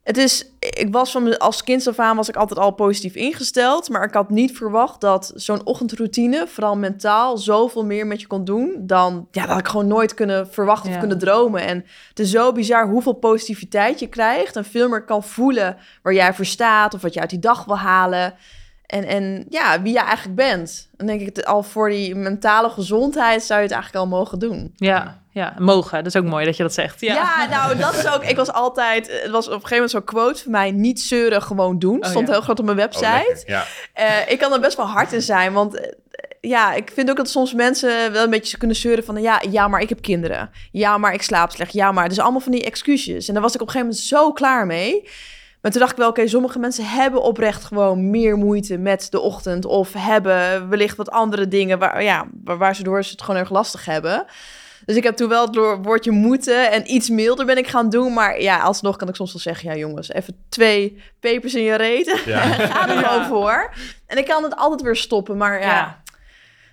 [0.06, 3.16] het is, ik was van me- als kind af aan was ik altijd al positief
[3.16, 8.28] ingesteld, maar ik had niet verwacht dat zo'n ochtendroutine, vooral mentaal, zoveel meer met je
[8.28, 10.94] kon doen dan ja, dat had ik gewoon nooit kunnen verwachten Ja.
[10.96, 11.62] of kunnen dromen.
[11.62, 16.14] En het is zo bizar hoeveel positiviteit je krijgt en veel meer kan voelen waar
[16.14, 18.34] jij voor staat of wat je uit die dag wil halen.
[18.96, 20.90] En, en ja, wie je eigenlijk bent.
[20.98, 24.74] Dan denk ik, al voor die mentale gezondheid zou je het eigenlijk al mogen doen.
[24.76, 26.04] Ja, ja, mogen.
[26.04, 27.02] Dat is ook mooi dat je dat zegt.
[27.02, 28.24] Ja, Ja, nou, dat is ook.
[28.24, 29.22] Ik was altijd.
[29.22, 32.04] Het was op een gegeven moment zo'n quote van mij: niet zeuren, gewoon doen.
[32.04, 32.34] Oh, Stond ja.
[32.34, 33.44] heel groot op mijn Oh, website.
[33.46, 33.66] ja.
[33.94, 35.92] Eh, ik kan er best wel hard in zijn, want eh,
[36.42, 39.22] ja, ik vind ook dat soms mensen wel een beetje kunnen zeuren van...
[39.22, 40.50] Ja, ja, maar ik heb kinderen.
[40.72, 41.74] Ja, maar ik slaap slecht.
[41.74, 42.10] Ja, maar...
[42.10, 43.28] Dus allemaal van die excuses.
[43.28, 45.10] En daar was ik op een gegeven moment zo klaar mee.
[45.66, 49.20] Maar toen dacht ik wel, oké, sommige mensen hebben oprecht gewoon meer moeite met de
[49.20, 49.66] ochtend.
[49.66, 53.40] Of hebben wellicht wat andere dingen waar, ja, waar, waar ze door ze het gewoon
[53.40, 54.26] erg lastig hebben.
[54.86, 58.14] Dus ik heb toen wel het woordje moeten en iets milder ben ik gaan doen.
[58.14, 61.76] Maar ja, alsnog kan ik soms wel zeggen, ja jongens, even twee pepers in je
[61.76, 62.22] reet.
[62.26, 62.40] Ja.
[62.72, 63.02] Ga er Ja.
[63.08, 63.74] gewoon voor.
[64.08, 65.66] En ik kan het altijd weer stoppen, maar ja...
[65.68, 66.04] Ja.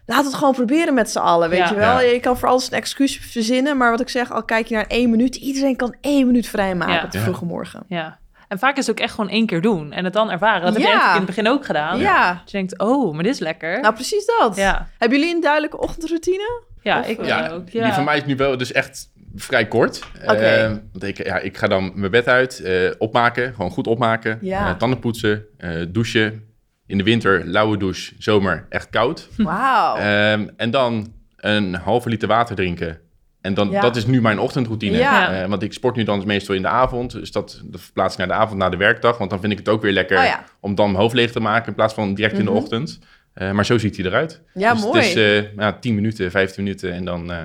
[0.06, 1.68] Laat het gewoon proberen met z'n allen, weet Ja.
[1.68, 2.00] je wel.
[2.00, 2.00] Ja.
[2.00, 3.76] Je kan voor alles een excuus verzinnen.
[3.76, 5.36] Maar wat ik zeg, al kijk je naar één minuut...
[5.36, 7.04] iedereen kan één minuut vrijmaken Ja.
[7.04, 7.24] op de Ja.
[7.24, 7.82] vroege morgen.
[7.88, 8.18] Ja.
[8.52, 10.62] En vaak is het ook echt gewoon één keer doen en het dan ervaren.
[10.62, 10.88] Dat heb Ja.
[10.88, 11.98] natuurlijk in het begin ook gedaan.
[11.98, 13.80] Ja, Dat je denkt, oh, maar dit is lekker.
[13.80, 14.56] nou precies dat.
[14.56, 14.88] ja.
[14.98, 16.62] Hebben jullie een duidelijke ochtendroutine?
[16.82, 17.68] ja, Of, ik eh, Ja, ook.
[17.68, 17.84] Ja.
[17.84, 20.02] die van mij is nu wel dus echt vrij kort.
[20.22, 20.32] Oké.
[20.32, 24.38] Eh, want ik, ja, ik ga dan mijn bed uit, eh, opmaken, gewoon goed opmaken.
[24.40, 24.74] Ja.
[24.74, 26.42] Tanden poetsen, eh, douchen.
[26.86, 29.28] In de winter lauwe douche, zomer echt koud.
[29.36, 29.96] Wauw.
[29.96, 32.98] Ehm, en dan een halve liter water drinken.
[33.42, 33.80] En dan, Ja.
[33.80, 34.96] dat is nu mijn ochtendroutine.
[34.96, 35.32] Ja.
[35.42, 37.10] Eh, want ik sport nu dan meestal in de avond.
[37.12, 39.18] Dus dat, dat verplaats ik naar de avond, naar de werkdag.
[39.18, 40.44] Want dan vind ik het ook weer lekker Oh ja.
[40.60, 41.68] om dan mijn hoofd leeg te maken...
[41.68, 42.58] in plaats van direct in de Mhm.
[42.60, 42.98] ochtend.
[43.32, 44.42] Eh, maar zo ziet hij eruit.
[44.54, 44.98] ja, dus mooi.
[44.98, 46.92] het is eh ja, 10 minuten, 15 minuten...
[46.92, 47.38] en dan eh,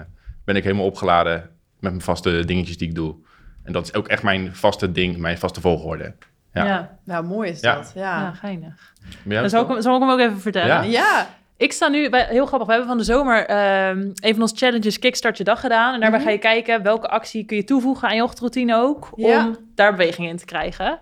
[0.45, 1.33] ben ik helemaal opgeladen
[1.79, 3.15] met mijn vaste dingetjes die ik doe.
[3.63, 6.13] En dat is ook echt mijn vaste ding, mijn vaste volgorde.
[6.53, 6.97] ja.
[7.05, 7.75] Nou, mooi is Ja.
[7.75, 7.91] dat.
[7.95, 8.31] Ja, Ja.
[8.33, 8.93] geinig.
[9.29, 9.61] Zal zo?
[9.61, 10.89] ik, hem- zal ik hem ook even vertellen.
[10.89, 11.27] Ja.
[11.57, 14.55] Ik sta nu, bij, heel grappig, we hebben van de zomer ehm, een van onze
[14.55, 15.93] challenges Kickstart je dag gedaan.
[15.93, 16.27] En daarbij Mhm.
[16.27, 19.45] ga je kijken welke actie kun je toevoegen aan je ochtendroutine ook, Ja.
[19.45, 20.99] om daar beweging in te krijgen.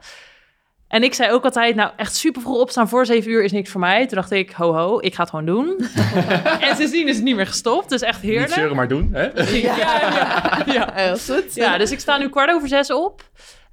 [0.88, 3.70] En ik zei ook altijd, nou echt super vroeg opstaan voor zeven uur is niks
[3.72, 4.06] voor mij.
[4.08, 5.76] Toen dacht ik, ho ho, ik ga het gewoon doen.
[6.70, 8.54] en sindsdien is het niet meer gestopt, dus echt Niet heerlijk.
[8.54, 9.10] zeuren, maar doen.
[9.14, 9.24] Hè?
[9.24, 10.92] Ja, ja, ja.
[10.94, 11.56] Heel goed.
[11.56, 13.22] Ja, dus ik sta nu kwart over zes op.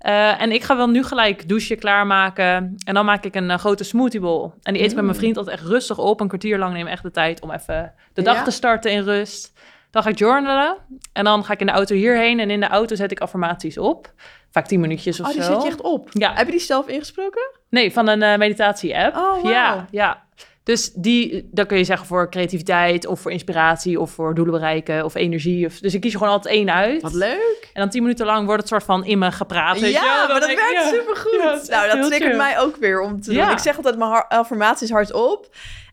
[0.03, 2.75] Eh, en ik ga wel nu gelijk douchen, klaarmaken.
[2.85, 4.51] En dan maak ik een eh, grote smoothie bowl.
[4.63, 6.21] En die eet ik met mijn vriend altijd echt rustig op.
[6.21, 8.43] Een kwartier lang neem ik echt de tijd om even de dag Ja.
[8.43, 9.53] te starten in rust.
[9.91, 10.77] Dan ga ik journalen.
[11.13, 12.41] En dan ga ik in de auto hierheen.
[12.41, 14.13] En in de auto zet ik affirmaties op.
[14.51, 15.53] Vaak tien minuutjes of Oh, die zo.
[15.53, 16.09] zet je echt op.
[16.13, 16.33] Ja.
[16.35, 17.51] Heb je die zelf ingesproken?
[17.69, 19.17] Nee, van een eh, meditatie-app.
[19.17, 19.43] Oh.
[19.51, 20.22] Ja, ja.
[20.65, 25.05] Dus die, dat kun je zeggen voor creativiteit of voor inspiratie of voor doelen bereiken
[25.05, 25.67] of energie.
[25.67, 27.03] Of, dus ik kies er gewoon altijd één uit.
[27.03, 27.71] Wat leuk.
[27.73, 29.81] En dan tien minuten lang wordt het soort van in me gepraat.
[29.81, 29.91] Ja,
[30.27, 30.89] Dan maar dat ik, werkt ja.
[30.89, 31.67] supergoed.
[31.67, 33.45] Ja, nou, dat triggert mij ook weer om te Ja.
[33.45, 33.53] doen.
[33.53, 35.49] Ik zeg altijd mijn affirmaties hardop.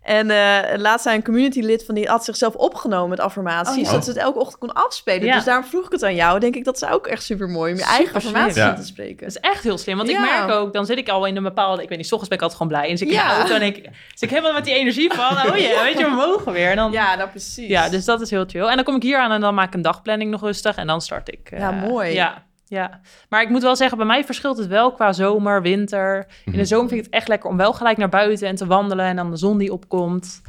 [0.10, 3.72] En eh laatst zei een community lid van die had zichzelf opgenomen met affirmaties.
[3.76, 3.86] Oh, ja.
[3.86, 5.26] Zodat ze het elke ochtend kon afspelen.
[5.26, 5.36] Ja.
[5.36, 6.40] Dus daarom vroeg ik het aan jou.
[6.40, 8.74] Denk ik dat is ook echt super mooi om je eigen Super affirmaties Ja.
[8.74, 9.18] te spreken.
[9.18, 9.98] Dat is echt heel slim.
[9.98, 10.22] Want ik Ja.
[10.22, 11.82] merk ook, dan zit ik al in een bepaalde...
[11.84, 12.90] Ik weet niet, s ochtends ben ik altijd gewoon blij.
[12.92, 13.28] En zit ik in Ja.
[13.30, 13.76] de auto en ik...
[14.10, 15.52] Zit ik helemaal met die energie van...
[15.52, 16.70] Oh ja, weet je, we mogen weer.
[16.70, 16.98] En dan, ja.
[17.12, 17.90] Ja, nou precies.
[17.92, 18.66] dus dat is heel chill.
[18.68, 20.76] En dan kom ik hier aan en dan maak ik een dagplanning nog rustig.
[20.76, 21.52] En dan start ik.
[21.52, 22.14] eh, Ja, mooi.
[22.14, 23.00] Ja, ja.
[23.30, 26.28] Maar ik moet wel zeggen, bij mij verschilt het wel qua zomer, winter.
[26.46, 28.66] In de zomer vind ik het echt lekker om wel gelijk naar buiten en te
[28.66, 29.06] wandelen.
[29.06, 30.42] En dan de zon die opkomt.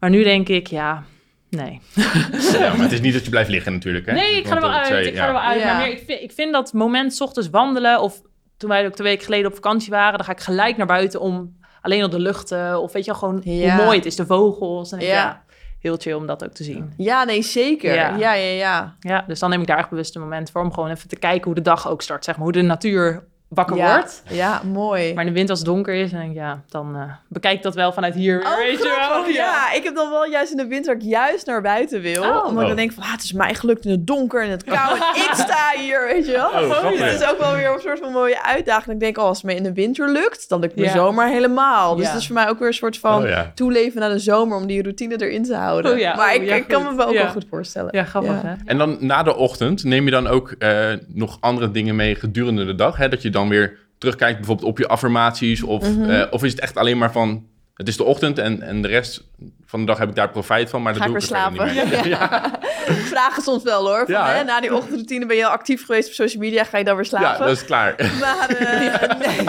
[0.00, 1.02] Maar nu denk ik, ja,
[1.50, 1.80] nee.
[1.94, 4.06] Ja, maar het is niet dat je blijft liggen natuurlijk.
[4.06, 4.12] Hè?
[4.12, 4.86] Nee, ik ga er wel uit.
[4.86, 5.60] zei- Ik ga er wel uit.
[5.60, 5.66] Ja.
[5.76, 8.00] Maar meer, ik, vind, ik vind dat moment 's ochtends wandelen...
[8.00, 8.20] of
[8.56, 10.16] toen wij ook twee weken geleden op vakantie waren...
[10.16, 12.46] dan ga ik gelijk naar buiten om alleen op de lucht...
[12.46, 13.76] te- of weet je wel, gewoon Ja.
[13.76, 14.92] hoe mooi het is, de vogels.
[14.92, 15.43] En ik, Ja.
[15.84, 16.92] Heel chill om dat ook te zien.
[16.96, 17.94] Ja, nee, zeker.
[17.94, 18.16] Ja.
[18.16, 18.96] Ja, ja, ja.
[19.00, 20.62] Ja, dus dan neem ik daar echt bewust een moment voor...
[20.62, 22.24] om gewoon even te kijken hoe de dag ook start.
[22.24, 23.94] Zeg maar, hoe de natuur wakker ja.
[23.94, 24.22] wordt.
[24.30, 25.14] Ja, mooi.
[25.14, 26.10] Maar in de winter als het donker is...
[26.10, 28.40] dan denk ik, ja, dan eh, bekijk ik dat wel vanuit hier.
[28.46, 29.08] Oh, weet je wel.
[29.10, 29.34] grappig.
[29.34, 32.22] Ja, ik heb dan wel juist in de winter ik juist naar buiten wil.
[32.22, 32.28] Oh.
[32.46, 32.66] omdat ik Oh.
[32.66, 34.98] dan denk van, ah, het is mij gelukt in het donker en het koud.
[34.98, 36.46] en ik sta hier, weet je wel.
[36.46, 36.90] Oh, grappig.
[36.90, 38.94] Dus het is ook wel weer een soort van mooie uitdaging.
[38.94, 40.92] Ik denk, oh, als het me in de winter lukt, dan lukt me Ja.
[40.92, 41.94] zomer helemaal.
[41.96, 42.10] Dus Ja.
[42.12, 43.52] het is voor mij ook weer een soort van Oh, ja.
[43.54, 45.92] toeleven naar de zomer om die routine erin te houden.
[45.92, 47.22] Oh ja, maar oh ik, ja, ik kan me wel ook Ja.
[47.22, 47.88] wel goed voorstellen.
[47.96, 48.48] Ja, grappig Ja.
[48.48, 48.54] hè?
[48.64, 52.64] En dan na de ochtend neem je dan ook eh, nog andere dingen mee gedurende
[52.64, 52.96] de dag?
[52.96, 53.08] Hè?
[53.08, 55.62] Dat je dan weer terugkijkt bijvoorbeeld op je affirmaties?
[55.62, 56.10] Of, Mhm.
[56.10, 58.88] eh, of is het echt alleen maar van, het is de ochtend en, en de
[58.88, 59.24] rest
[59.66, 61.74] van de dag heb ik daar profijt van, maar dat Ga doe ik slapen?
[61.74, 62.08] niet meer.
[62.18, 62.50] Ja,
[62.86, 64.04] Vragen soms wel hoor.
[64.04, 66.64] Van, Ja, hè, na die ochtendroutine ben je al actief geweest op social media.
[66.64, 67.46] Ga je dan weer ja, slapen?
[67.46, 67.94] dat is klaar.
[68.20, 69.44] Maar eh, nee,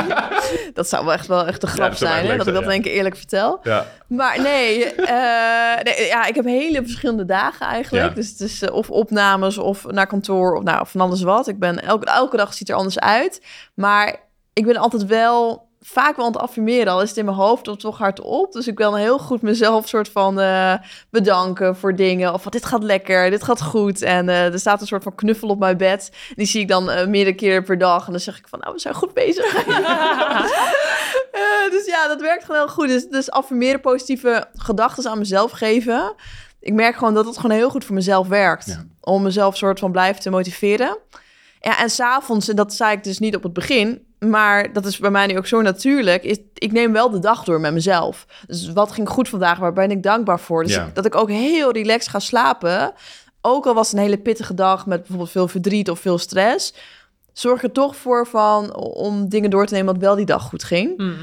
[0.74, 2.82] dat zou wel echt wel echt een grap zijn, hè, dat ik dat in één
[2.82, 3.60] keer eerlijk vertel.
[3.64, 3.86] Ja.
[4.08, 8.08] Maar nee, eh, nee, ja, ik heb hele verschillende dagen eigenlijk.
[8.08, 8.14] Ja.
[8.14, 11.48] Dus het is eh, of opnames of naar kantoor of nou, van alles wat.
[11.48, 13.42] Ik ben elke, elke dag ziet er anders uit.
[13.74, 14.16] Maar
[14.54, 16.94] ik ben altijd wel vaak wel aan het affirmeren.
[16.94, 18.52] Al is het in mijn hoofd of toch hardop.
[18.52, 20.74] Dus ik wil heel goed mezelf soort van eh,
[21.10, 22.34] bedanken voor dingen.
[22.34, 24.02] Of van, dit gaat lekker, dit gaat goed.
[24.02, 26.12] En eh, er staat een soort van knuffel op mijn bed.
[26.36, 28.06] Die zie ik dan eh, meerdere keren per dag.
[28.06, 29.54] En dan zeg ik van, nou, we zijn goed bezig.
[31.72, 32.88] Dus ja, dat werkt gewoon heel goed.
[32.88, 36.14] Dus, dus affirmeren, positieve gedachten aan mezelf geven.
[36.60, 38.66] Ik merk gewoon dat het gewoon heel goed voor mezelf werkt.
[38.66, 38.86] Ja.
[39.02, 40.98] Om mezelf soort van blijven te motiveren.
[41.60, 44.05] Ja, en s'avonds, en dat zei ik dus niet op het begin...
[44.20, 46.24] maar dat is bij mij nu ook zo natuurlijk.
[46.24, 48.26] Is, ik neem wel de dag door met mezelf.
[48.48, 49.58] Dus wat ging goed vandaag?
[49.58, 50.64] Waar ben ik dankbaar voor?
[50.64, 50.86] Dus Ja.
[50.86, 52.94] ik- dat ik ook heel relaxed ga slapen.
[53.42, 56.74] Ook al was het een hele pittige dag met bijvoorbeeld veel verdriet of veel stress.
[57.34, 60.64] Zorg er toch voor van om dingen door te nemen wat wel die dag goed
[60.64, 60.98] ging.
[60.98, 61.16] Mm.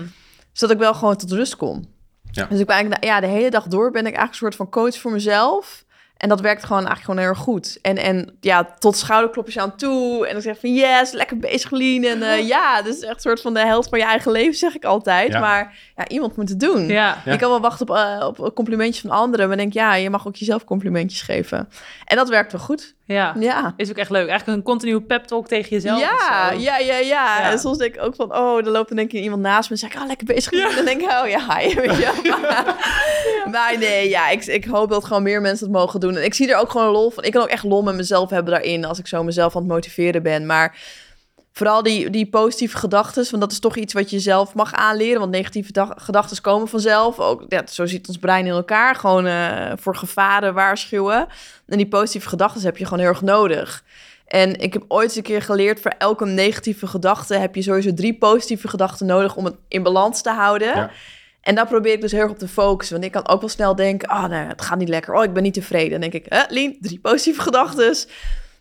[0.52, 1.84] Zodat ik wel gewoon tot rust kom.
[2.30, 2.46] Ja.
[2.46, 4.68] Dus ik ben eigenlijk, ja, de hele dag door ben ik eigenlijk een soort van
[4.70, 5.81] coach voor mezelf.
[6.22, 7.78] En dat werkt gewoon eigenlijk gewoon heel erg goed.
[7.80, 10.26] En, en ja, tot schouderklopjes aan toe.
[10.26, 12.04] En dan zeg ik van yes, lekker bezig Lien.
[12.04, 14.74] En eh, ja, dus echt een soort van de held van je eigen leven, zeg
[14.74, 15.32] ik altijd.
[15.32, 15.40] Ja.
[15.40, 16.86] Maar ja, iemand moet het doen.
[16.86, 17.22] Ja.
[17.24, 17.32] Ja.
[17.32, 19.48] Je kan wel wachten op, eh, op complimentjes van anderen.
[19.48, 21.68] Maar denk ja, je mag ook jezelf complimentjes geven.
[22.04, 22.94] En dat werkt wel goed.
[23.04, 23.34] Ja.
[23.38, 23.74] Ja.
[23.76, 24.28] Is ook echt leuk.
[24.28, 26.00] Eigenlijk een continue pep talk tegen jezelf.
[26.00, 27.50] Ja, ja, ja, ja, Ja.
[27.50, 29.74] En soms denk ik ook van, oh, dan loopt er denk ik iemand naast me
[29.74, 30.52] en zeg ik, oh, lekker bezig.
[30.52, 32.34] En dan denk ik, oh ja, hi, weet je.
[33.50, 36.16] maar nee, ja, ik, ik hoop dat gewoon meer mensen het mogen doen.
[36.16, 37.24] En ik zie er ook gewoon lol van.
[37.24, 39.70] Ik kan ook echt lol met mezelf hebben daarin, als ik zo mezelf aan het
[39.70, 40.46] motiveren ben.
[40.46, 40.78] Maar
[41.52, 45.20] vooral die, die positieve gedachten, want dat is toch iets wat je zelf mag aanleren.
[45.20, 47.18] Want negatieve gedachten komen vanzelf.
[47.18, 48.94] Ook, ja, zo zit ons brein in elkaar.
[48.94, 51.26] Gewoon eh, voor gevaren waarschuwen.
[51.66, 53.84] En die positieve gedachten heb je gewoon heel erg nodig.
[54.26, 55.80] En ik heb ooit eens een keer geleerd...
[55.80, 59.36] voor elke negatieve gedachte heb je sowieso drie positieve gedachten nodig...
[59.36, 60.76] om het in balans te houden.
[60.76, 60.90] Ja.
[61.40, 62.94] En daar probeer ik dus heel erg op te focussen.
[63.00, 64.10] Want ik kan ook wel snel denken...
[64.10, 65.14] oh, nee, het gaat niet lekker.
[65.14, 65.90] Oh, ik ben niet tevreden.
[65.90, 67.96] Dan denk ik, eh, Lien, drie positieve gedachten.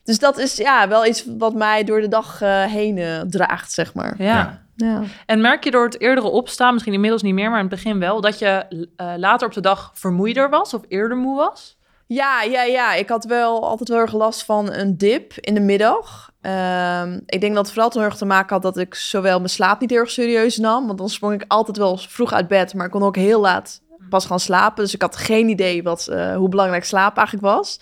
[0.03, 3.71] Dus dat is ja, wel iets wat mij door de dag eh, heen eh, draagt,
[3.71, 4.15] zeg maar.
[4.17, 4.25] Ja.
[4.25, 4.61] Ja.
[4.75, 5.01] Ja.
[5.25, 7.99] En merk je door het eerdere opstaan, misschien inmiddels niet meer, maar in het begin
[7.99, 11.79] wel, dat je eh, later op de dag vermoeider was of eerder moe was?
[12.07, 12.93] Ja, ja, ja.
[12.93, 16.31] Ik had wel altijd wel erg last van een dip in de middag.
[16.41, 19.49] Ehm, ik denk dat het vooral te erg te maken had dat ik zowel mijn
[19.49, 20.85] slaap niet heel erg serieus nam.
[20.85, 23.81] Want dan sprong ik altijd wel vroeg uit bed, maar ik kon ook heel laat
[24.09, 24.83] pas gaan slapen.
[24.83, 27.79] Dus ik had geen idee wat, eh, hoe belangrijk slaap eigenlijk was.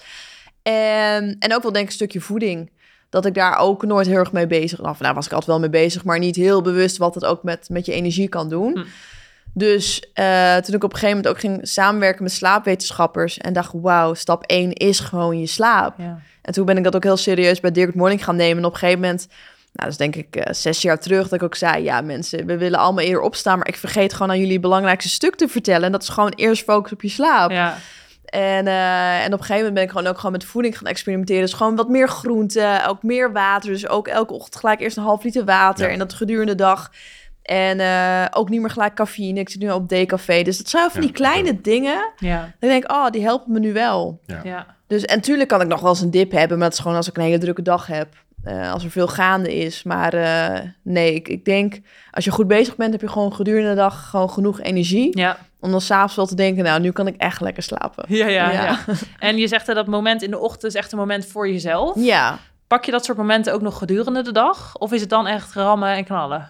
[0.69, 2.71] En, en ook wel denk ik een stukje voeding.
[3.09, 4.99] Dat ik daar ook nooit heel erg mee bezig was.
[4.99, 7.69] Nou, was ik altijd wel mee bezig, maar niet heel bewust wat het ook met,
[7.69, 8.77] met je energie kan doen.
[8.77, 8.83] Hm.
[9.53, 13.71] Dus eh, toen ik op een gegeven moment ook ging samenwerken met slaapwetenschappers en dacht,
[13.73, 15.97] wauw, stap 1 is gewoon je slaap.
[15.97, 16.21] Ja.
[16.41, 18.57] En toen ben ik dat ook heel serieus bij Dirk Morning gaan nemen.
[18.57, 19.37] En op een gegeven moment, nou,
[19.73, 22.57] dat is denk ik eh, zes jaar terug, dat ik ook zei, ja mensen, we
[22.57, 25.83] willen allemaal eerder opstaan, maar ik vergeet gewoon aan jullie het belangrijkste stuk te vertellen.
[25.83, 27.51] En dat is gewoon eerst focus op je slaap.
[27.51, 27.77] Ja.
[28.29, 30.87] En, eh, en op een gegeven moment ben ik gewoon ook gewoon met voeding gaan
[30.87, 31.41] experimenteren.
[31.41, 33.69] Dus gewoon wat meer groente, ook meer water.
[33.71, 35.85] Dus ook elke ochtend gelijk eerst een half liter water.
[35.87, 35.91] Ja.
[35.93, 36.91] En dat gedurende de dag.
[37.41, 39.39] En eh, ook niet meer gelijk cafeïne.
[39.39, 40.41] Ik zit nu op decafé.
[40.41, 42.11] Dus dat zijn van Ja, die kleine dingen.
[42.17, 42.43] Ja.
[42.59, 44.19] Ik denk, oh, die helpen me nu wel.
[44.25, 44.39] Ja.
[44.43, 44.65] Ja.
[44.87, 46.57] Dus en tuurlijk kan ik nog wel eens een dip hebben.
[46.57, 48.07] Maar dat is gewoon als ik een hele drukke dag heb.
[48.43, 49.83] eh, als er veel gaande is.
[49.83, 51.79] Maar eh, nee, ik, ik denk,
[52.11, 55.17] als je goed bezig bent, heb je gewoon gedurende de dag gewoon genoeg energie.
[55.17, 55.37] Ja.
[55.59, 58.05] Om dan s'avonds wel te denken, nou, nu kan ik echt lekker slapen.
[58.07, 58.63] Ja, ja, Ja.
[58.63, 58.79] ja.
[59.19, 61.95] En je zegt dat dat moment in de ochtend is echt een moment voor jezelf.
[61.95, 62.39] Ja.
[62.67, 64.77] Pak je dat soort momenten ook nog gedurende de dag?
[64.77, 66.49] Of is het dan echt rammen en knallen?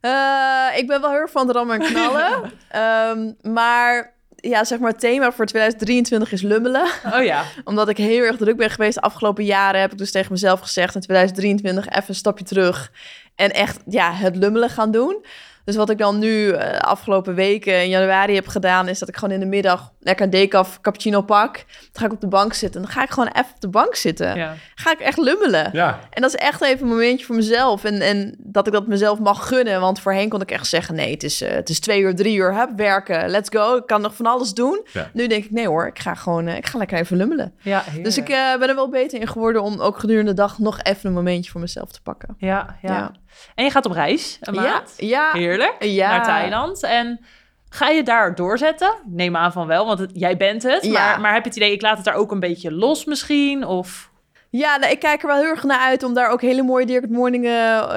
[0.00, 2.32] Eh, ik ben wel heel erg van het rammen en knallen.
[2.68, 6.86] Ehm, maar ja, zeg maar het thema voor 2023 is lummelen.
[7.12, 7.44] Oh ja.
[7.64, 9.80] Omdat ik heel erg druk ben geweest de afgelopen jaren...
[9.80, 12.90] heb ik dus tegen mezelf gezegd in 2023 even een stapje terug...
[13.34, 15.24] en echt ja, het lummelen gaan doen.
[15.64, 18.88] Dus wat ik dan nu eh, afgelopen weken in januari heb gedaan...
[18.88, 21.54] is dat ik gewoon in de middag lekker een decaf cappuccino pak.
[21.54, 22.80] Dan ga ik op de bank zitten.
[22.80, 24.36] En dan ga ik gewoon even op de bank zitten.
[24.36, 24.54] ja.
[24.74, 25.70] Ga ik echt lummelen.
[25.72, 27.84] Ja, En dat is echt even een momentje voor mezelf.
[27.84, 29.80] En, en dat ik dat mezelf mag gunnen.
[29.80, 30.94] Want voorheen kon ik echt zeggen...
[30.94, 33.28] nee, het is, eh, het is twee uur, drie uur, hup, werken.
[33.28, 33.76] Let's go.
[33.76, 34.86] Ik kan nog van alles doen.
[34.92, 35.10] Ja.
[35.12, 36.46] Nu denk ik, nee hoor, ik ga gewoon...
[36.46, 37.54] eh, ik ga lekker even lummelen.
[37.62, 38.26] ja Dus ik
[38.58, 39.62] ben er wel beter in geworden...
[39.62, 42.34] om ook gedurende de dag nog even een momentje voor mezelf te pakken.
[42.38, 43.12] ja, ja, Ja.
[43.54, 44.94] En je gaat op reis een Ja, maand.
[44.96, 45.74] ja, Heerlijk.
[45.84, 46.08] Ja.
[46.10, 46.82] Naar Thailand.
[46.82, 47.20] En
[47.68, 48.94] ga je daar doorzetten?
[49.06, 50.84] Neem aan van wel, want het- jij bent het.
[50.84, 50.92] Ja.
[50.92, 53.64] Maar, maar heb je het idee, ik laat het daar ook een beetje los misschien?
[53.66, 54.10] Of...
[54.50, 56.86] Ja, nou, ik kijk er wel heel erg naar uit om daar ook hele mooie
[56.86, 57.50] Dirk het Morning eh,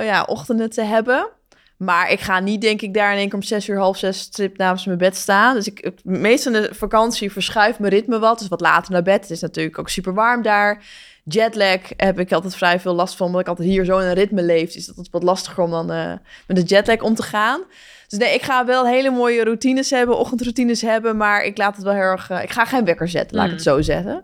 [0.06, 1.30] ja, ochtenden te hebben.
[1.77, 4.19] Maar ik ga niet, denk ik, daar in één keer om zes uur, half zes
[4.19, 5.53] strip naast mijn bed staan.
[5.55, 8.39] Dus ik, meestal in de vakantie verschuift mijn ritme wat.
[8.39, 9.21] Dus wat later naar bed.
[9.21, 10.83] Het is natuurlijk ook super warm daar.
[11.23, 14.13] Jetlag heb ik altijd vrij veel last van, omdat ik altijd hier zo in een
[14.13, 14.73] ritme leef.
[14.73, 16.11] Dus dat is wat lastiger om dan eh,
[16.47, 17.61] met de jetlag om te gaan.
[18.07, 21.17] Dus nee, ik ga wel hele mooie routines hebben, ochtendroutines hebben.
[21.17, 22.29] Maar ik laat het wel heel erg...
[22.29, 23.57] eh, ik ga geen wekker zetten, laat ik Mm.
[23.57, 24.23] het zo zeggen.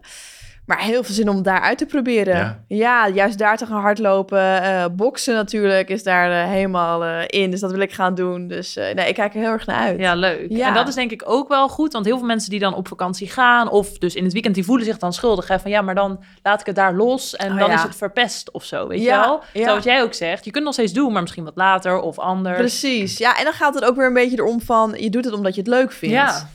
[0.65, 2.35] Maar heel veel zin om het daar uit te proberen.
[2.35, 2.63] Ja.
[2.67, 4.61] Ja, juist daar te gaan hardlopen.
[4.63, 7.51] Eh boksen natuurlijk is daar eh, helemaal eh, in.
[7.51, 8.47] Dus dat wil ik gaan doen.
[8.47, 9.99] Dus eh, nee, ik kijk er heel erg naar uit.
[9.99, 10.45] Ja, leuk.
[10.49, 10.67] Ja.
[10.67, 12.87] En dat is denk ik ook wel goed, want heel veel mensen die dan op
[12.87, 15.47] vakantie gaan, of dus in het weekend, die voelen zich dan schuldig.
[15.47, 17.75] Hè, van ja, maar dan laat ik het daar los en Oh, dan ja.
[17.75, 19.39] is het verpest of zo, weet Ja, je wel?
[19.39, 19.45] ja.
[19.53, 22.19] Terwijl wat jij ook zegt, je kunt nog steeds doen, maar misschien wat later of
[22.19, 22.57] anders.
[22.57, 23.17] Precies.
[23.17, 24.93] Ja, en dan gaat het ook weer een beetje erom van...
[24.97, 26.45] je doet het omdat je het leuk vindt.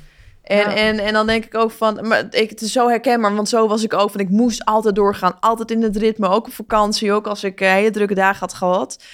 [0.48, 0.74] En, Ja.
[0.74, 2.08] en, en dan denk ik ook van...
[2.08, 4.10] Maar ik, het is zo herkenbaar, want zo was ik ook.
[4.10, 5.36] Van ik moest altijd doorgaan.
[5.40, 6.28] Altijd in het ritme.
[6.28, 7.12] Ook op vakantie.
[7.12, 9.04] Ook als ik eh, hele drukke dagen had gehad.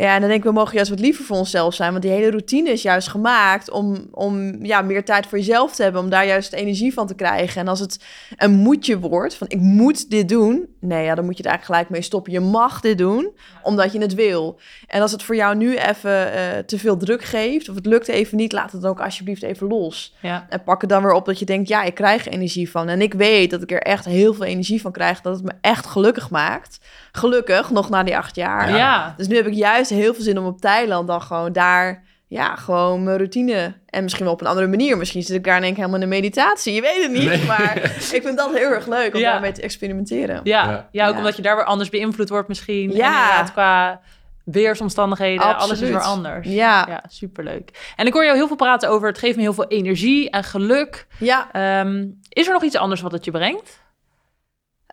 [0.00, 1.90] Ja, en dan denk ik, we mogen juist wat liever voor onszelf zijn.
[1.90, 5.82] Want die hele routine is juist gemaakt om, om ja, meer tijd voor jezelf te
[5.82, 6.00] hebben.
[6.00, 7.60] Om daar juist energie van te krijgen.
[7.60, 8.04] En als het
[8.36, 10.66] een moetje wordt, van ik moet dit doen.
[10.80, 12.32] Nee, ja, dan moet je er eigenlijk gelijk mee stoppen.
[12.32, 13.30] Je mag dit doen,
[13.62, 14.60] omdat je het wil.
[14.86, 18.08] En als het voor jou nu even eh, te veel druk geeft, of het lukt
[18.08, 20.14] even niet, laat het dan ook alsjeblieft even los.
[20.20, 20.46] Ja.
[20.48, 22.88] En pak het dan weer op dat je denkt, ja, ik krijg er energie van.
[22.88, 25.20] En ik weet dat ik er echt heel veel energie van krijg.
[25.20, 26.80] Dat het me echt gelukkig maakt.
[27.12, 28.76] Gelukkig, nog na die acht jaar.
[28.76, 29.14] Ja.
[29.16, 32.06] Dus nu heb ik juist heel veel zin om op Thailand dan gewoon daar...
[32.30, 33.74] Ja, gewoon mijn routine.
[33.86, 34.96] En misschien wel op een andere manier.
[34.96, 36.74] Misschien zit ik daar in één keer helemaal in een meditatie.
[36.74, 37.24] Je weet het niet.
[37.24, 37.44] Nee.
[37.46, 37.76] Maar
[38.12, 39.30] ik vind dat heel erg leuk om Ja.
[39.32, 40.40] daarmee te experimenteren.
[40.44, 40.64] Ja.
[40.70, 40.88] Ja.
[40.92, 41.06] Ja.
[41.06, 41.18] ook Ja.
[41.18, 42.90] omdat je daar weer anders beïnvloed wordt misschien.
[42.92, 43.06] Ja.
[43.14, 44.00] En inderdaad qua
[44.44, 45.92] weersomstandigheden, alles is Absoluut.
[45.92, 46.46] weer anders.
[46.46, 46.84] Ja, ja.
[46.88, 47.92] Ja, superleuk.
[47.96, 50.44] En ik hoor jou heel veel praten over het geeft me heel veel energie en
[50.44, 51.06] geluk.
[51.52, 53.80] Ehm, is er nog iets anders wat het je brengt?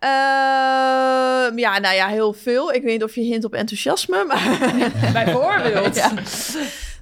[0.06, 2.74] Ehm, ja, nou ja, heel veel.
[2.74, 4.58] Ik weet niet of je hint op enthousiasme, maar...
[5.24, 5.96] Bijvoorbeeld.
[5.96, 6.12] Ja.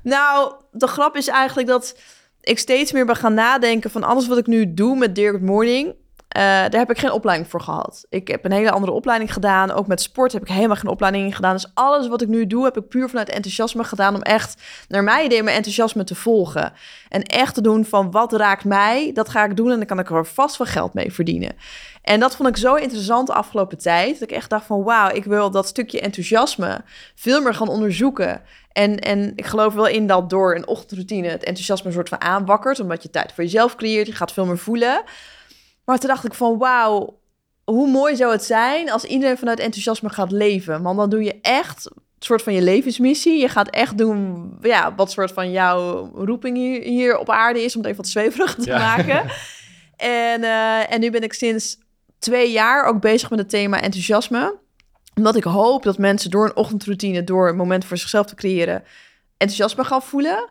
[0.04, 1.96] Nou, de grap is eigenlijk dat
[2.42, 5.96] ik steeds meer ben gaan nadenken van alles wat ik nu doe met Good Morning.
[6.34, 8.06] Eh, daar heb ik geen opleiding voor gehad.
[8.10, 9.72] Ik heb een hele andere opleiding gedaan.
[9.72, 11.54] Ook met sport heb ik helemaal geen opleiding in gedaan.
[11.54, 14.16] Dus alles wat ik nu doe, heb ik puur vanuit enthousiasme gedaan.
[14.16, 16.74] Om echt, naar mijn idee, mijn enthousiasme te volgen.
[17.10, 19.72] En echt te doen van wat raakt mij, dat ga ik doen.
[19.72, 21.52] En dan kan ik er vast wel geld mee verdienen.
[22.02, 24.20] En dat vond ik zo interessant de afgelopen tijd.
[24.20, 26.82] Dat ik echt dacht van wauw, ik wil dat stukje enthousiasme
[27.16, 28.42] veel meer gaan onderzoeken.
[28.72, 32.22] En, en ik geloof wel in dat door een ochtendroutine het enthousiasme een soort van
[32.22, 32.80] aanwakkert.
[32.80, 34.08] Omdat je tijd voor jezelf creëert.
[34.08, 35.04] Je gaat veel meer voelen.
[35.86, 37.20] Maar toen dacht ik van wauw,
[37.64, 40.82] hoe mooi zou het zijn als iedereen vanuit enthousiasme gaat leven.
[40.82, 43.40] Want dan doe je echt een soort van je levensmissie.
[43.40, 47.76] Je gaat echt doen ja, wat soort van jouw roeping hier, hier op aarde is.
[47.76, 48.78] Om het even wat zweverig te Ja.
[48.78, 49.26] maken.
[49.98, 51.78] En, eh, en nu ben ik sinds
[52.20, 54.58] twee jaar ook bezig met het thema enthousiasme.
[55.16, 58.84] Omdat ik hoop dat mensen door een ochtendroutine, door een moment voor zichzelf te creëren,
[59.38, 60.50] enthousiasme gaan voelen.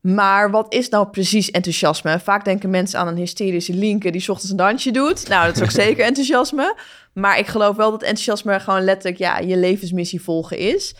[0.00, 2.20] Maar wat is nou precies enthousiasme?
[2.20, 5.28] Vaak denken mensen aan een hysterische linker die 's ochtends een dansje doet.
[5.28, 6.76] Nou, dat is ook zeker enthousiasme.
[7.12, 10.94] Maar ik geloof wel dat enthousiasme gewoon letterlijk ja, je levensmissie volgen is.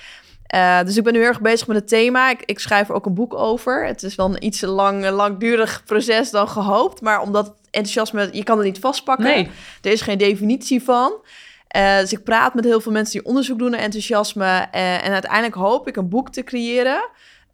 [0.47, 2.31] Eh, dus ik ben nu heel erg bezig met het thema.
[2.31, 3.87] Ik, ik schrijf er ook een boek over.
[3.87, 7.01] Het is wel een iets lang, langdurig proces dan gehoopt.
[7.01, 9.25] Maar omdat enthousiasme, je kan het niet vastpakken.
[9.25, 9.51] Nee.
[9.83, 11.13] Er is geen definitie van.
[11.69, 14.69] Eh, dus ik praat met heel veel mensen die onderzoek doen naar enthousiasme.
[14.71, 17.09] eh, en uiteindelijk hoop ik een boek te creëren.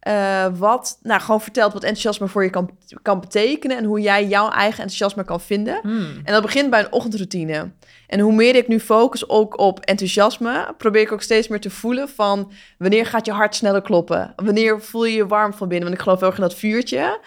[0.07, 2.69] Eh, wat nou, gewoon vertelt wat enthousiasme voor je kan,
[3.01, 3.77] kan betekenen.
[3.77, 5.79] En hoe jij jouw eigen enthousiasme kan vinden.
[5.81, 6.21] Hmm.
[6.23, 7.71] En dat begint bij een ochtendroutine.
[8.07, 11.69] En hoe meer ik nu focus ook op enthousiasme, probeer ik ook steeds meer te
[11.69, 14.33] voelen van wanneer gaat je hart sneller kloppen?
[14.35, 15.87] Wanneer voel je je warm van binnen?
[15.87, 17.19] Want ik geloof heel erg in dat vuurtje.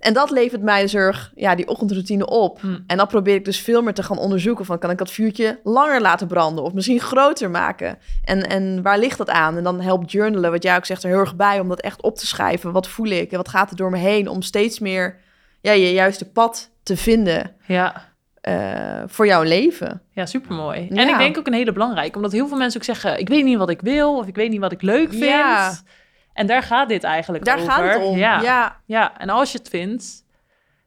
[0.00, 2.60] En dat levert mij dus erg, ja, die ochtendroutine op.
[2.60, 2.84] Hmm.
[2.86, 4.64] En dat probeer ik dus veel meer te gaan onderzoeken.
[4.64, 7.98] Van kan ik dat vuurtje langer laten branden of misschien groter maken?
[8.24, 9.56] En, en waar ligt dat aan?
[9.56, 12.02] En dan helpt journalen, wat jij ook zegt, er heel erg bij om dat echt
[12.02, 12.72] op te schrijven.
[12.72, 14.28] Wat voel ik en wat gaat er door me heen?
[14.28, 15.16] Om steeds meer
[15.60, 18.08] ja, je juiste pad te vinden Ja.
[18.40, 20.02] eh, voor jouw leven.
[20.12, 20.86] Ja, supermooi.
[20.90, 20.96] Ja.
[20.96, 23.44] En ik denk ook een hele belangrijke, omdat heel veel mensen ook zeggen: ik weet
[23.44, 25.24] niet wat ik wil of ik weet niet wat ik leuk vind.
[25.24, 25.72] Ja.
[26.40, 27.70] En daar gaat dit eigenlijk Daar over.
[27.70, 28.16] gaat het om.
[28.16, 28.40] Ja.
[28.40, 29.12] Ja, ja.
[29.18, 30.24] En als je het vindt,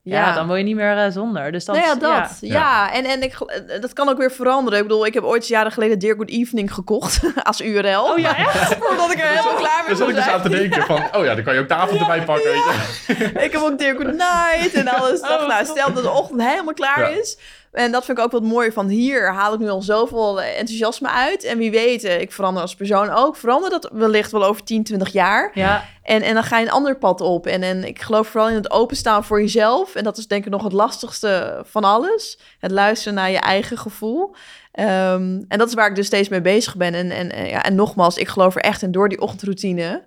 [0.02, 0.20] ja.
[0.28, 0.34] ja.
[0.34, 1.52] dan wil je niet meer eh, zonder.
[1.52, 2.38] Dus dat, nou ja, dat.
[2.42, 2.94] Ja, Ja.
[2.94, 4.80] En, en ik, eh, dat kan ook weer veranderen.
[4.80, 8.04] Ik bedoel, ik heb ooit jaren geleden Dear Good Evening gekocht als URL.
[8.04, 8.76] Oh ja, echt?
[8.76, 11.26] Voordat ik er helemaal klaar mee Daar zat ik dus aan te denken van, oh
[11.26, 12.64] ja, dan kan je ook de avond erbij pakken, weet
[13.08, 13.14] je.
[13.46, 15.20] Ik heb ook Dear Good Night en alles.
[15.24, 17.08] Oh, Dacht, nou, stel dat de ochtend helemaal klaar Ja.
[17.20, 17.38] is.
[17.74, 20.60] En dat vind ik ook wat mooi van hier haal ik nu al zoveel eh,
[20.60, 21.44] enthousiasme uit.
[21.44, 23.36] En wie weet, eh, ik verander als persoon ook.
[23.36, 25.52] Verander dat wellicht wel over 10, 20 jaar.
[25.54, 27.48] Ja, En, en dan ga je een ander pad op.
[27.48, 29.96] En, en ik geloof vooral in het openstaan voor jezelf.
[29.96, 32.40] En dat is denk ik nog het lastigste van alles.
[32.60, 34.36] Het luisteren naar je eigen gevoel.
[34.72, 36.94] Ehm, en dat is waar ik dus steeds mee bezig ben.
[36.94, 38.92] En, en, en, ja, en nogmaals, ik geloof er echt in.
[38.92, 40.04] Door die ochtendroutine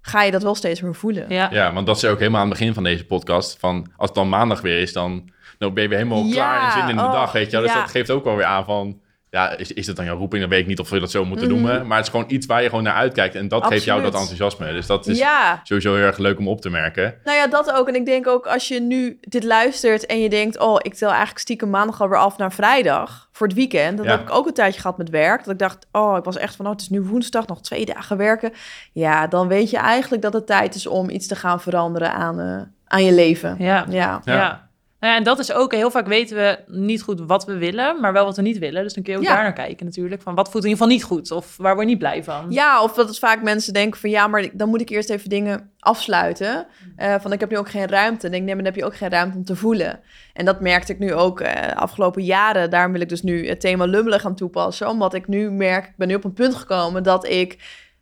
[0.00, 1.24] ga je dat wel steeds meer voelen.
[1.28, 1.48] ja.
[1.52, 3.56] Ja, want dat is ook helemaal aan het begin van deze podcast.
[3.58, 6.64] Van, als het dan maandag weer is, dan, dan ben je weer helemaal Ja, klaar
[6.66, 7.60] en zin in de oh, dag, weet je wel.
[7.60, 7.80] Dus ja.
[7.80, 9.00] dat geeft ook wel weer aan van...
[9.30, 10.40] Ja, is, is het dan jouw roeping?
[10.40, 11.54] Dan weet ik niet of we dat zo moeten Mhm.
[11.54, 11.86] noemen.
[11.86, 13.34] Maar het is gewoon iets waar je gewoon naar uitkijkt.
[13.34, 14.72] En dat geeft jou dat enthousiasme.
[14.72, 17.14] Dus dat is Ja, sowieso heel erg leuk om op te merken.
[17.24, 17.88] nou ja, dat ook.
[17.88, 20.58] En ik denk ook als je nu dit luistert en je denkt...
[20.58, 23.96] oh, ik tel eigenlijk stiekem maandag alweer af naar vrijdag voor het weekend.
[23.96, 24.12] Dat Ja.
[24.12, 25.44] heb ik ook een tijdje gehad met werk.
[25.44, 27.84] Dat ik dacht, oh, ik was echt van, oh, het is nu woensdag, nog twee
[27.84, 28.52] dagen werken.
[28.92, 32.40] Ja, dan weet je eigenlijk dat het tijd is om iets te gaan veranderen aan,
[32.40, 33.56] eh, aan je leven.
[33.58, 33.84] Ja.
[33.88, 34.20] Ja.
[34.24, 34.68] Ja.
[35.00, 35.06] Ja.
[35.06, 38.00] Nou ja, en dat is ook, heel vaak weten we niet goed wat we willen,
[38.00, 38.82] maar wel wat we niet willen.
[38.82, 39.34] Dus dan kun je ook Ja.
[39.34, 40.22] daar naar kijken natuurlijk.
[40.22, 42.46] Van wat voelt in ieder geval niet goed of waar word je niet blij van.
[42.48, 45.28] Ja, of dat het vaak mensen denken van ja, maar dan moet ik eerst even
[45.28, 46.66] dingen afsluiten.
[46.96, 48.26] Eh, van ik heb nu ook geen ruimte.
[48.26, 50.00] En ik denk, nee, maar dan heb je ook geen ruimte om te voelen.
[50.32, 52.70] En dat merkte ik nu ook eh afgelopen jaren.
[52.70, 54.88] Daarom wil ik dus nu het thema lummelen gaan toepassen.
[54.88, 57.58] Omdat ik nu merk, ik ben nu op een punt gekomen dat ik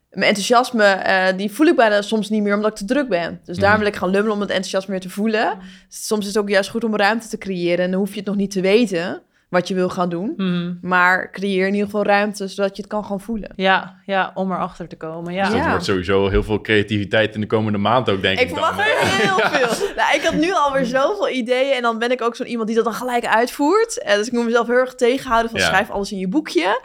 [0.09, 3.39] mijn enthousiasme, eh, die voel ik bijna soms niet meer omdat ik te druk ben.
[3.45, 3.79] Dus daar Mhm.
[3.79, 5.57] wil ik gaan lummelen om het enthousiasme weer te voelen.
[5.89, 7.85] Soms is het ook juist goed om ruimte te creëren.
[7.85, 10.33] En dan hoef je het nog niet te weten wat je wil gaan doen.
[10.37, 10.73] Mhm.
[10.81, 13.51] Maar creëer in ieder geval ruimte, zodat je het kan gaan voelen.
[13.55, 15.33] Ja, ja, om erachter te komen.
[15.33, 15.43] Ja.
[15.43, 15.69] Dus dat Ja.
[15.69, 18.85] wordt sowieso heel veel creativiteit in de komende maand ook, denk ik, Ik verwacht er
[18.85, 19.87] heel veel.
[19.95, 21.75] nou, ik had nu alweer zoveel ideeën.
[21.75, 24.01] En dan ben ik ook zo'n iemand die dat dan gelijk uitvoert.
[24.01, 25.65] Eh, dus ik moet mezelf heel erg tegenhouden van Ja.
[25.65, 26.81] schrijf alles in je boekje.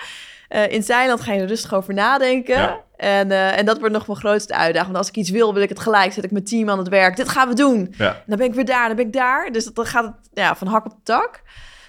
[0.49, 2.81] Eh, in Thailand ga je er rustig over nadenken.
[2.97, 4.93] En, eh, en dat wordt nog mijn grootste uitdaging.
[4.93, 6.13] Want als ik iets wil, wil ik het gelijk.
[6.13, 7.17] Zet ik mijn team aan het werk.
[7.17, 7.95] Dit gaan we doen.
[7.99, 8.23] Ja.
[8.27, 9.53] Dan ben ik weer daar, dan ben ik daar.
[9.53, 11.43] Dus dan gaat het ja, van hak op de tak.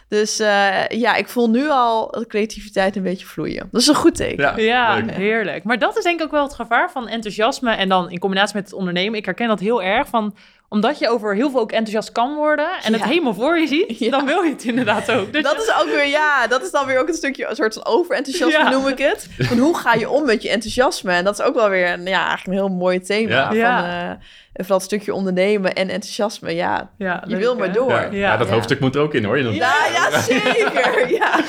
[0.08, 3.68] Dus eh, ja, ik voel nu al de creativiteit een beetje vloeien.
[3.72, 4.64] Dat is een goed teken.
[4.64, 5.64] Ja, Ja, heerlijk.
[5.64, 8.56] Maar dat is denk ik ook wel het gevaar van enthousiasme en dan in combinatie
[8.56, 9.20] met het ondernemen.
[9.20, 10.36] Ik herken dat heel erg van
[10.70, 14.00] omdat je over heel veel ook enthousiast kan worden en het helemaal voor je ziet,
[14.00, 14.10] Ja.
[14.12, 15.34] dan wil je het inderdaad ook.
[15.34, 17.74] Dus Dat is ook weer, ja, dat is dan weer ook een stukje, een soort
[17.74, 18.70] van overenthousiasme Ja.
[18.70, 19.28] noem ik het.
[19.38, 21.12] Van hoe ga je om met je enthousiasme?
[21.12, 23.34] En dat is ook wel weer, een, ja, eigenlijk een heel mooi thema.
[23.34, 23.48] Ja.
[23.48, 24.18] Van, Ja.
[24.56, 26.56] Eh, vooral het stukje ondernemen en enthousiasme.
[26.56, 27.74] Ja, ja, je leuk, wil maar hè?
[27.74, 27.90] door.
[27.92, 28.02] Ja.
[28.02, 28.54] Ja, Ja, dat Ja.
[28.54, 29.38] hoofdstuk moet er ook in, hoor.
[29.38, 31.10] Je ja, zeker.
[31.12, 31.40] Ja.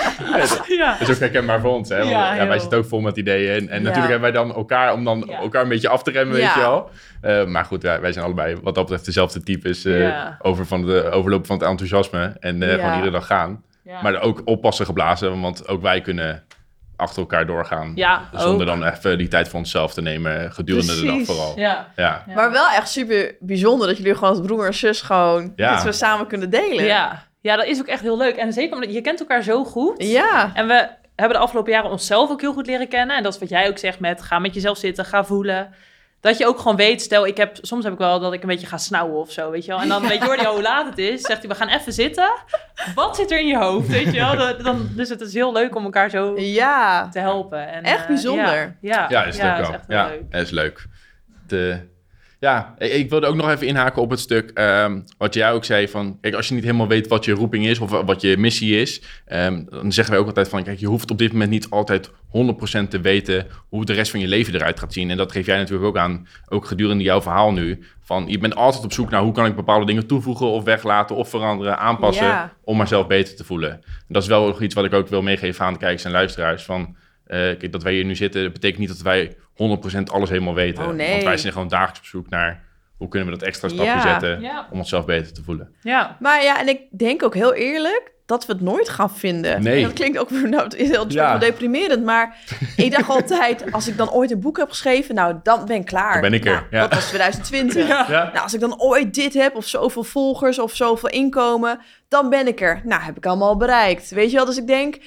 [0.68, 0.96] Ja.
[0.98, 1.98] Dat is ook herkenbaar voor ons, hè?
[1.98, 3.50] Want, Ja, ja, wij zitten ook vol met ideeën.
[3.54, 3.82] En, en Ja.
[3.82, 5.38] natuurlijk hebben wij dan elkaar om dan Ja.
[5.40, 6.44] elkaar een beetje af te remmen, Ja.
[6.44, 6.90] weet je wel.
[7.20, 10.36] Eh, maar goed, wij, wij zijn allebei wat dat betreft dezelfde types eh, Ja.
[10.42, 12.36] over van de overlopen van het enthousiasme.
[12.40, 12.74] En eh, Ja.
[12.76, 13.64] gewoon iedere dag gaan.
[13.84, 14.02] Ja.
[14.02, 16.44] Maar er ook oppassen geblazen, want ook wij kunnen
[16.96, 17.92] achter elkaar doorgaan.
[17.94, 18.80] Ja, Zonder ook.
[18.80, 21.58] dan even die tijd voor onszelf te nemen, gedurende de dag vooral.
[21.58, 21.92] Ja.
[21.96, 22.22] Ja.
[22.26, 22.34] Ja.
[22.34, 25.72] Maar wel echt super bijzonder dat jullie gewoon als broer en zus gewoon Ja.
[25.72, 26.84] dit zo samen kunnen delen.
[26.84, 27.26] Ja.
[27.40, 28.36] ja, dat is ook echt heel leuk.
[28.36, 30.02] En zeker omdat je kent elkaar zo goed.
[30.02, 30.50] Ja.
[30.54, 33.16] En we hebben de afgelopen jaren onszelf ook heel goed leren kennen.
[33.16, 35.74] En dat is wat jij ook zegt met ga met jezelf zitten, ga voelen.
[36.26, 38.48] Dat je ook gewoon weet, stel ik heb, soms heb ik wel dat ik een
[38.48, 39.80] beetje ga snauwen of zo, weet je wel.
[39.80, 42.30] En dan weet Jordi al hoe laat het is, zegt hij we gaan even zitten.
[42.94, 44.36] Wat zit er in je hoofd, weet je wel.
[44.46, 47.08] Dan, dan, dus het is heel leuk om elkaar zo Ja.
[47.08, 47.68] te helpen.
[47.72, 48.76] En, Echt eh, bijzonder.
[48.80, 49.80] Ja, ja, Ja, is het ook is wel.
[49.86, 50.42] heel Ja, leuk.
[50.42, 50.86] is leuk.
[51.46, 51.80] De,
[52.40, 55.88] ja, ik- wilde ook nog even inhaken op het stuk ehm, wat jij ook zei
[55.88, 56.18] van...
[56.20, 59.02] Kijk, als je niet helemaal weet wat je roeping is of wat je missie is...
[59.26, 60.62] ehm, dan zeggen wij ook altijd van...
[60.62, 62.12] Kijk, je hoeft op dit moment niet altijd 100%
[62.88, 65.10] te weten hoe de rest van je leven eruit gaat zien.
[65.10, 67.84] En dat geef jij natuurlijk ook aan, ook gedurende jouw verhaal nu.
[68.02, 71.16] Van, je bent altijd op zoek naar hoe kan ik bepaalde dingen toevoegen of weglaten
[71.16, 72.26] of veranderen, aanpassen...
[72.26, 72.52] Ja.
[72.64, 73.70] om mezelf beter te voelen.
[73.72, 76.64] En dat is wel iets wat ik ook wil meegeven aan de kijkers en luisteraars.
[76.64, 76.96] Van,
[77.26, 80.84] kijk, dat wij hier nu zitten, dat betekent niet dat wij 100% alles helemaal weten.
[80.86, 81.10] Oh, nee.
[81.10, 82.64] Want wij zijn gewoon dagelijks op zoek naar
[82.96, 84.00] hoe kunnen we dat extra stapje Ja.
[84.00, 84.68] zetten Ja.
[84.70, 85.74] om onszelf beter te voelen.
[85.82, 89.62] Ja, Maar ja, en ik denk ook heel eerlijk dat we het nooit gaan vinden.
[89.62, 89.76] Nee.
[89.76, 91.38] En dat klinkt ook nou, het is heel Ja.
[91.38, 92.36] deprimerend, maar
[92.76, 95.84] ik dacht altijd, als ik dan ooit een boek heb geschreven, nou, dan ben ik
[95.84, 96.12] klaar.
[96.12, 96.80] Dan ben ik er, Nou, ja.
[96.80, 97.86] Dat was 2020.
[97.88, 98.06] Ja.
[98.08, 102.30] Ja, Nou, als ik dan ooit dit heb, of zoveel volgers, of zoveel inkomen, dan
[102.30, 102.80] ben ik er.
[102.84, 104.10] Nou, heb ik allemaal bereikt.
[104.10, 104.98] Weet je wel, dus ik denk...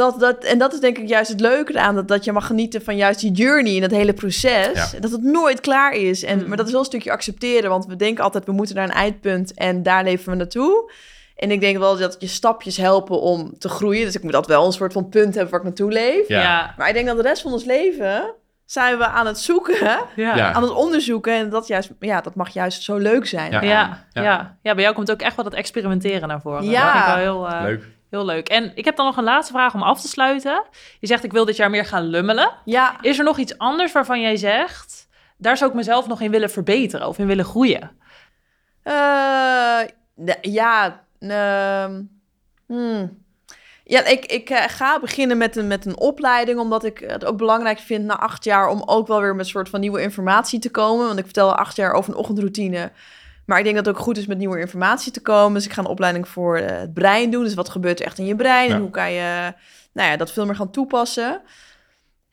[0.00, 2.46] Dat, dat, en dat is denk ik juist het leuke eraan, dat, dat je mag
[2.46, 4.92] genieten van juist die journey en dat hele proces.
[4.92, 5.00] Ja.
[5.00, 6.24] Dat het nooit klaar is.
[6.24, 6.48] En, Mm.
[6.48, 8.90] Maar dat is wel een stukje accepteren, want we denken altijd, we moeten naar een
[8.90, 10.92] eindpunt en daar leven we naartoe.
[11.36, 14.04] En ik denk wel dat je stapjes helpen om te groeien.
[14.04, 16.28] Dus ik moet dat wel een soort van punt hebben waar ik naartoe leef.
[16.28, 16.42] Ja.
[16.42, 18.34] ja, Maar ik denk dat de rest van ons leven
[18.64, 20.52] zijn we aan het zoeken, ja.
[20.52, 21.34] Aan het onderzoeken.
[21.34, 23.50] En dat, juist, ja, dat mag juist zo leuk zijn.
[23.50, 23.62] Ja.
[23.62, 23.68] Ja,
[24.12, 24.22] ja.
[24.22, 24.56] Ja.
[24.62, 24.74] Ja.
[24.74, 26.64] bij jou komt ook echt wel dat experimenteren naar voren.
[26.64, 26.82] Ja.
[26.82, 27.84] Dat vind ik wel heel, eh, leuk.
[28.10, 28.48] Heel leuk.
[28.48, 30.64] En ik heb dan nog een laatste vraag om af te sluiten.
[31.00, 32.50] Je zegt, ik wil dit jaar meer gaan lummelen.
[32.64, 35.08] Ja, Is er nog iets anders waarvan jij zegt...
[35.36, 37.98] daar zou ik mezelf nog in willen verbeteren of in willen groeien?
[38.82, 39.80] Eh,
[40.40, 42.02] ja, ehm,
[42.66, 43.24] hmm.
[43.84, 47.36] ja ik, ik eh, ga beginnen met een, met een opleiding, omdat ik het ook
[47.36, 50.58] belangrijk vind na acht jaar om ook wel weer met een soort van nieuwe informatie
[50.58, 51.06] te komen.
[51.06, 52.90] Want ik vertel acht jaar over een ochtendroutine.
[53.50, 55.54] Maar ik denk dat het ook goed is met nieuwe informatie te komen.
[55.54, 57.44] Dus ik ga een opleiding voor eh, het brein doen.
[57.44, 58.68] Dus wat gebeurt er echt in je brein?
[58.68, 58.74] Ja.
[58.74, 59.52] En hoe kan je
[59.92, 61.40] nou ja, dat veel meer gaan toepassen?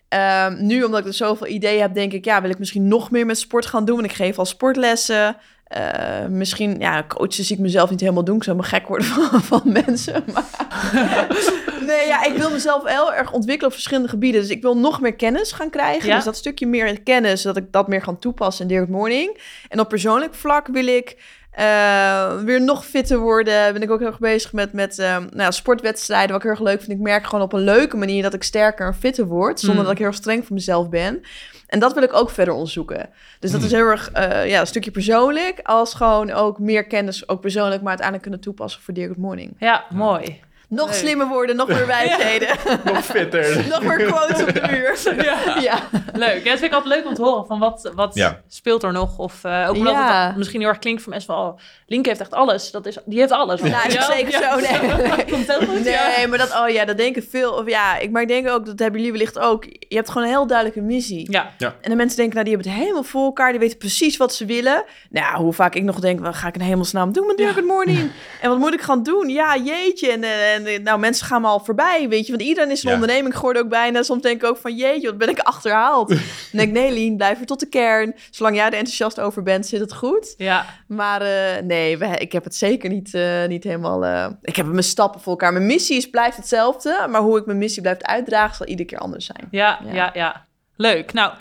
[0.08, 3.12] Ehm, nu, omdat ik dus zoveel ideeën heb, denk ik, ja, wil ik misschien nog
[3.12, 3.96] meer met sport gaan doen.
[3.96, 5.38] Want ik geef al sportlessen.
[5.64, 8.36] Eh, misschien, ja, coachen zie ik mezelf niet helemaal doen.
[8.36, 10.24] Ik zou me gek worden van, van mensen.
[10.34, 10.46] Maar...
[11.88, 14.42] nee, ja, ik wil mezelf heel erg ontwikkelen op verschillende gebieden.
[14.42, 16.08] Dus ik wil nog meer kennis gaan krijgen.
[16.08, 16.16] Ja.
[16.16, 19.42] Dus dat stukje meer kennis, dat ik dat meer kan toepassen in Direct Morning.
[19.70, 21.18] En op persoonlijk vlak wil ik
[21.52, 23.74] eh, weer nog fitter worden.
[23.74, 26.28] Ben ik ook heel erg bezig met, met eh, nou ja, sportwedstrijden.
[26.28, 26.92] Wat ik heel erg leuk vind.
[26.92, 29.60] Ik merk gewoon op een leuke manier dat ik sterker en fitter word.
[29.60, 29.84] Zonder Mm.
[29.84, 31.22] dat ik heel streng voor mezelf ben.
[31.68, 33.10] En dat wil ik ook verder onderzoeken.
[33.40, 35.60] Dus dat is heel erg eh, ja, een stukje persoonlijk.
[35.64, 39.56] Als gewoon ook meer kennis, ook persoonlijk, maar uiteindelijk kunnen toepassen voor Dear Good Morning.
[39.60, 40.42] Ja, mooi.
[40.70, 42.48] Nog slimmer worden, nog meer wijsheden.
[42.84, 43.64] Nog fitter.
[43.70, 44.96] nog meer quotes op de muur.
[45.26, 45.58] Ja.
[45.62, 45.80] ja.
[46.14, 46.44] Leuk.
[46.44, 47.46] Ja, dat vind ik altijd leuk om te horen.
[47.46, 48.42] Van wat, wat Ja.
[48.48, 49.18] speelt er nog?
[49.18, 50.28] Of eh, ook omdat Ja.
[50.28, 51.46] het misschien heel erg klinkt van mensen van...
[51.46, 51.58] Oh,
[51.88, 52.72] Link heeft echt alles.
[52.72, 53.62] Dat is, die heeft alles.
[53.62, 54.60] Nou, is Ja, zeker ja.
[54.60, 54.60] zo.
[54.60, 55.26] Nee.
[55.26, 56.08] Komt heel goed, ja.
[56.18, 57.52] Nee, maar dat, oh ja, dat denken veel.
[57.52, 59.64] Of ja, ik, maar ik denk ook, dat hebben jullie wellicht ook.
[59.66, 61.32] Je hebt gewoon een heel duidelijke missie.
[61.32, 63.52] Ja, En de mensen denken, nou, die hebben het helemaal voor elkaar.
[63.52, 64.84] Die weten precies wat ze willen.
[65.10, 67.66] Nou, hoe vaak ik nog denk, wat ga ik in hemelsnaam doen met Dirk Good
[67.66, 68.12] Morning?
[68.42, 69.30] En wat moet ik gaan doen?
[69.30, 70.12] Ja, jeetje.
[70.12, 72.32] En, eh, en eh, nou, mensen gaan me al voorbij, weet je.
[72.32, 72.96] Want iedereen is een Ja.
[72.96, 74.04] onderneming geworden ook bijna.
[74.04, 76.08] Soms denk ik ook van, jeetje, wat ben ik achterhaald?
[76.10, 76.18] Dan
[76.52, 78.16] denk ik, nee, Lien, blijf er tot de kern.
[78.32, 80.34] Zolang jij er enthousiast over bent, zit het goed.
[80.38, 80.66] ja.
[80.88, 84.06] Maar eh, nee, we, ik heb het zeker niet, eh, niet helemaal...
[84.06, 85.54] eh, ik heb mijn stappen voor elkaar.
[85.54, 87.08] Mijn missie is, blijft hetzelfde.
[87.10, 89.48] Maar hoe ik mijn missie blijf uitdragen, zal iedere keer anders zijn.
[89.52, 89.94] Ja, Ja.
[89.94, 90.46] ja, ja.
[90.76, 91.14] Leuk.
[91.14, 91.34] Nou,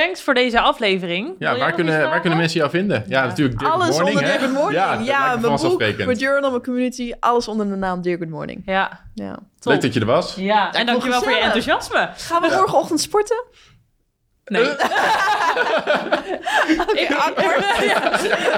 [0.00, 1.34] thanks voor deze aflevering.
[1.38, 3.04] Ja, waar kunnen, waar kunnen mensen jou vinden?
[3.08, 4.30] Ja, natuurlijk Dirk alles Morning, onder?
[4.32, 4.72] Dear Good Morning.
[4.82, 7.12] Ja, Ja, mijn boek, mijn journal, mijn community.
[7.20, 8.62] Alles onder de naam Dear Good Morning.
[8.66, 9.32] Ja, Ja.
[9.58, 9.72] top.
[9.72, 10.34] Leuk dat je er was.
[10.34, 12.10] Ja, en dankjewel voor je enthousiasme.
[12.16, 13.44] Gaan we morgenochtend sporten?
[14.52, 14.62] Nee.
[17.02, 17.08] ik,
[17.80, 18.10] Ja.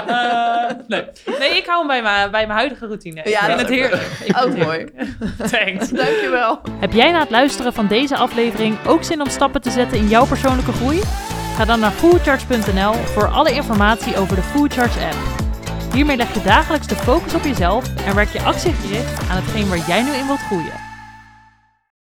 [0.07, 1.03] Eh, nee.
[1.39, 3.21] nee, ik hou hem bij mijn, bij mijn huidige routine.
[3.23, 4.01] Ja, ik vind het heerlijk.
[4.23, 4.85] Ik Ook mooi.
[5.51, 5.89] Thanks.
[5.89, 6.61] Dankjewel.
[6.79, 10.07] Heb jij na het luisteren van deze aflevering ook zin om stappen te zetten in
[10.07, 11.01] jouw persoonlijke groei?
[11.55, 15.15] Ga dan naar foodcharge.nl voor alle informatie over de Foodcharge app.
[15.93, 19.83] Hiermee leg je dagelijks de focus op jezelf en werk je actiegericht aan hetgeen waar
[19.87, 20.84] jij nu in wilt groeien.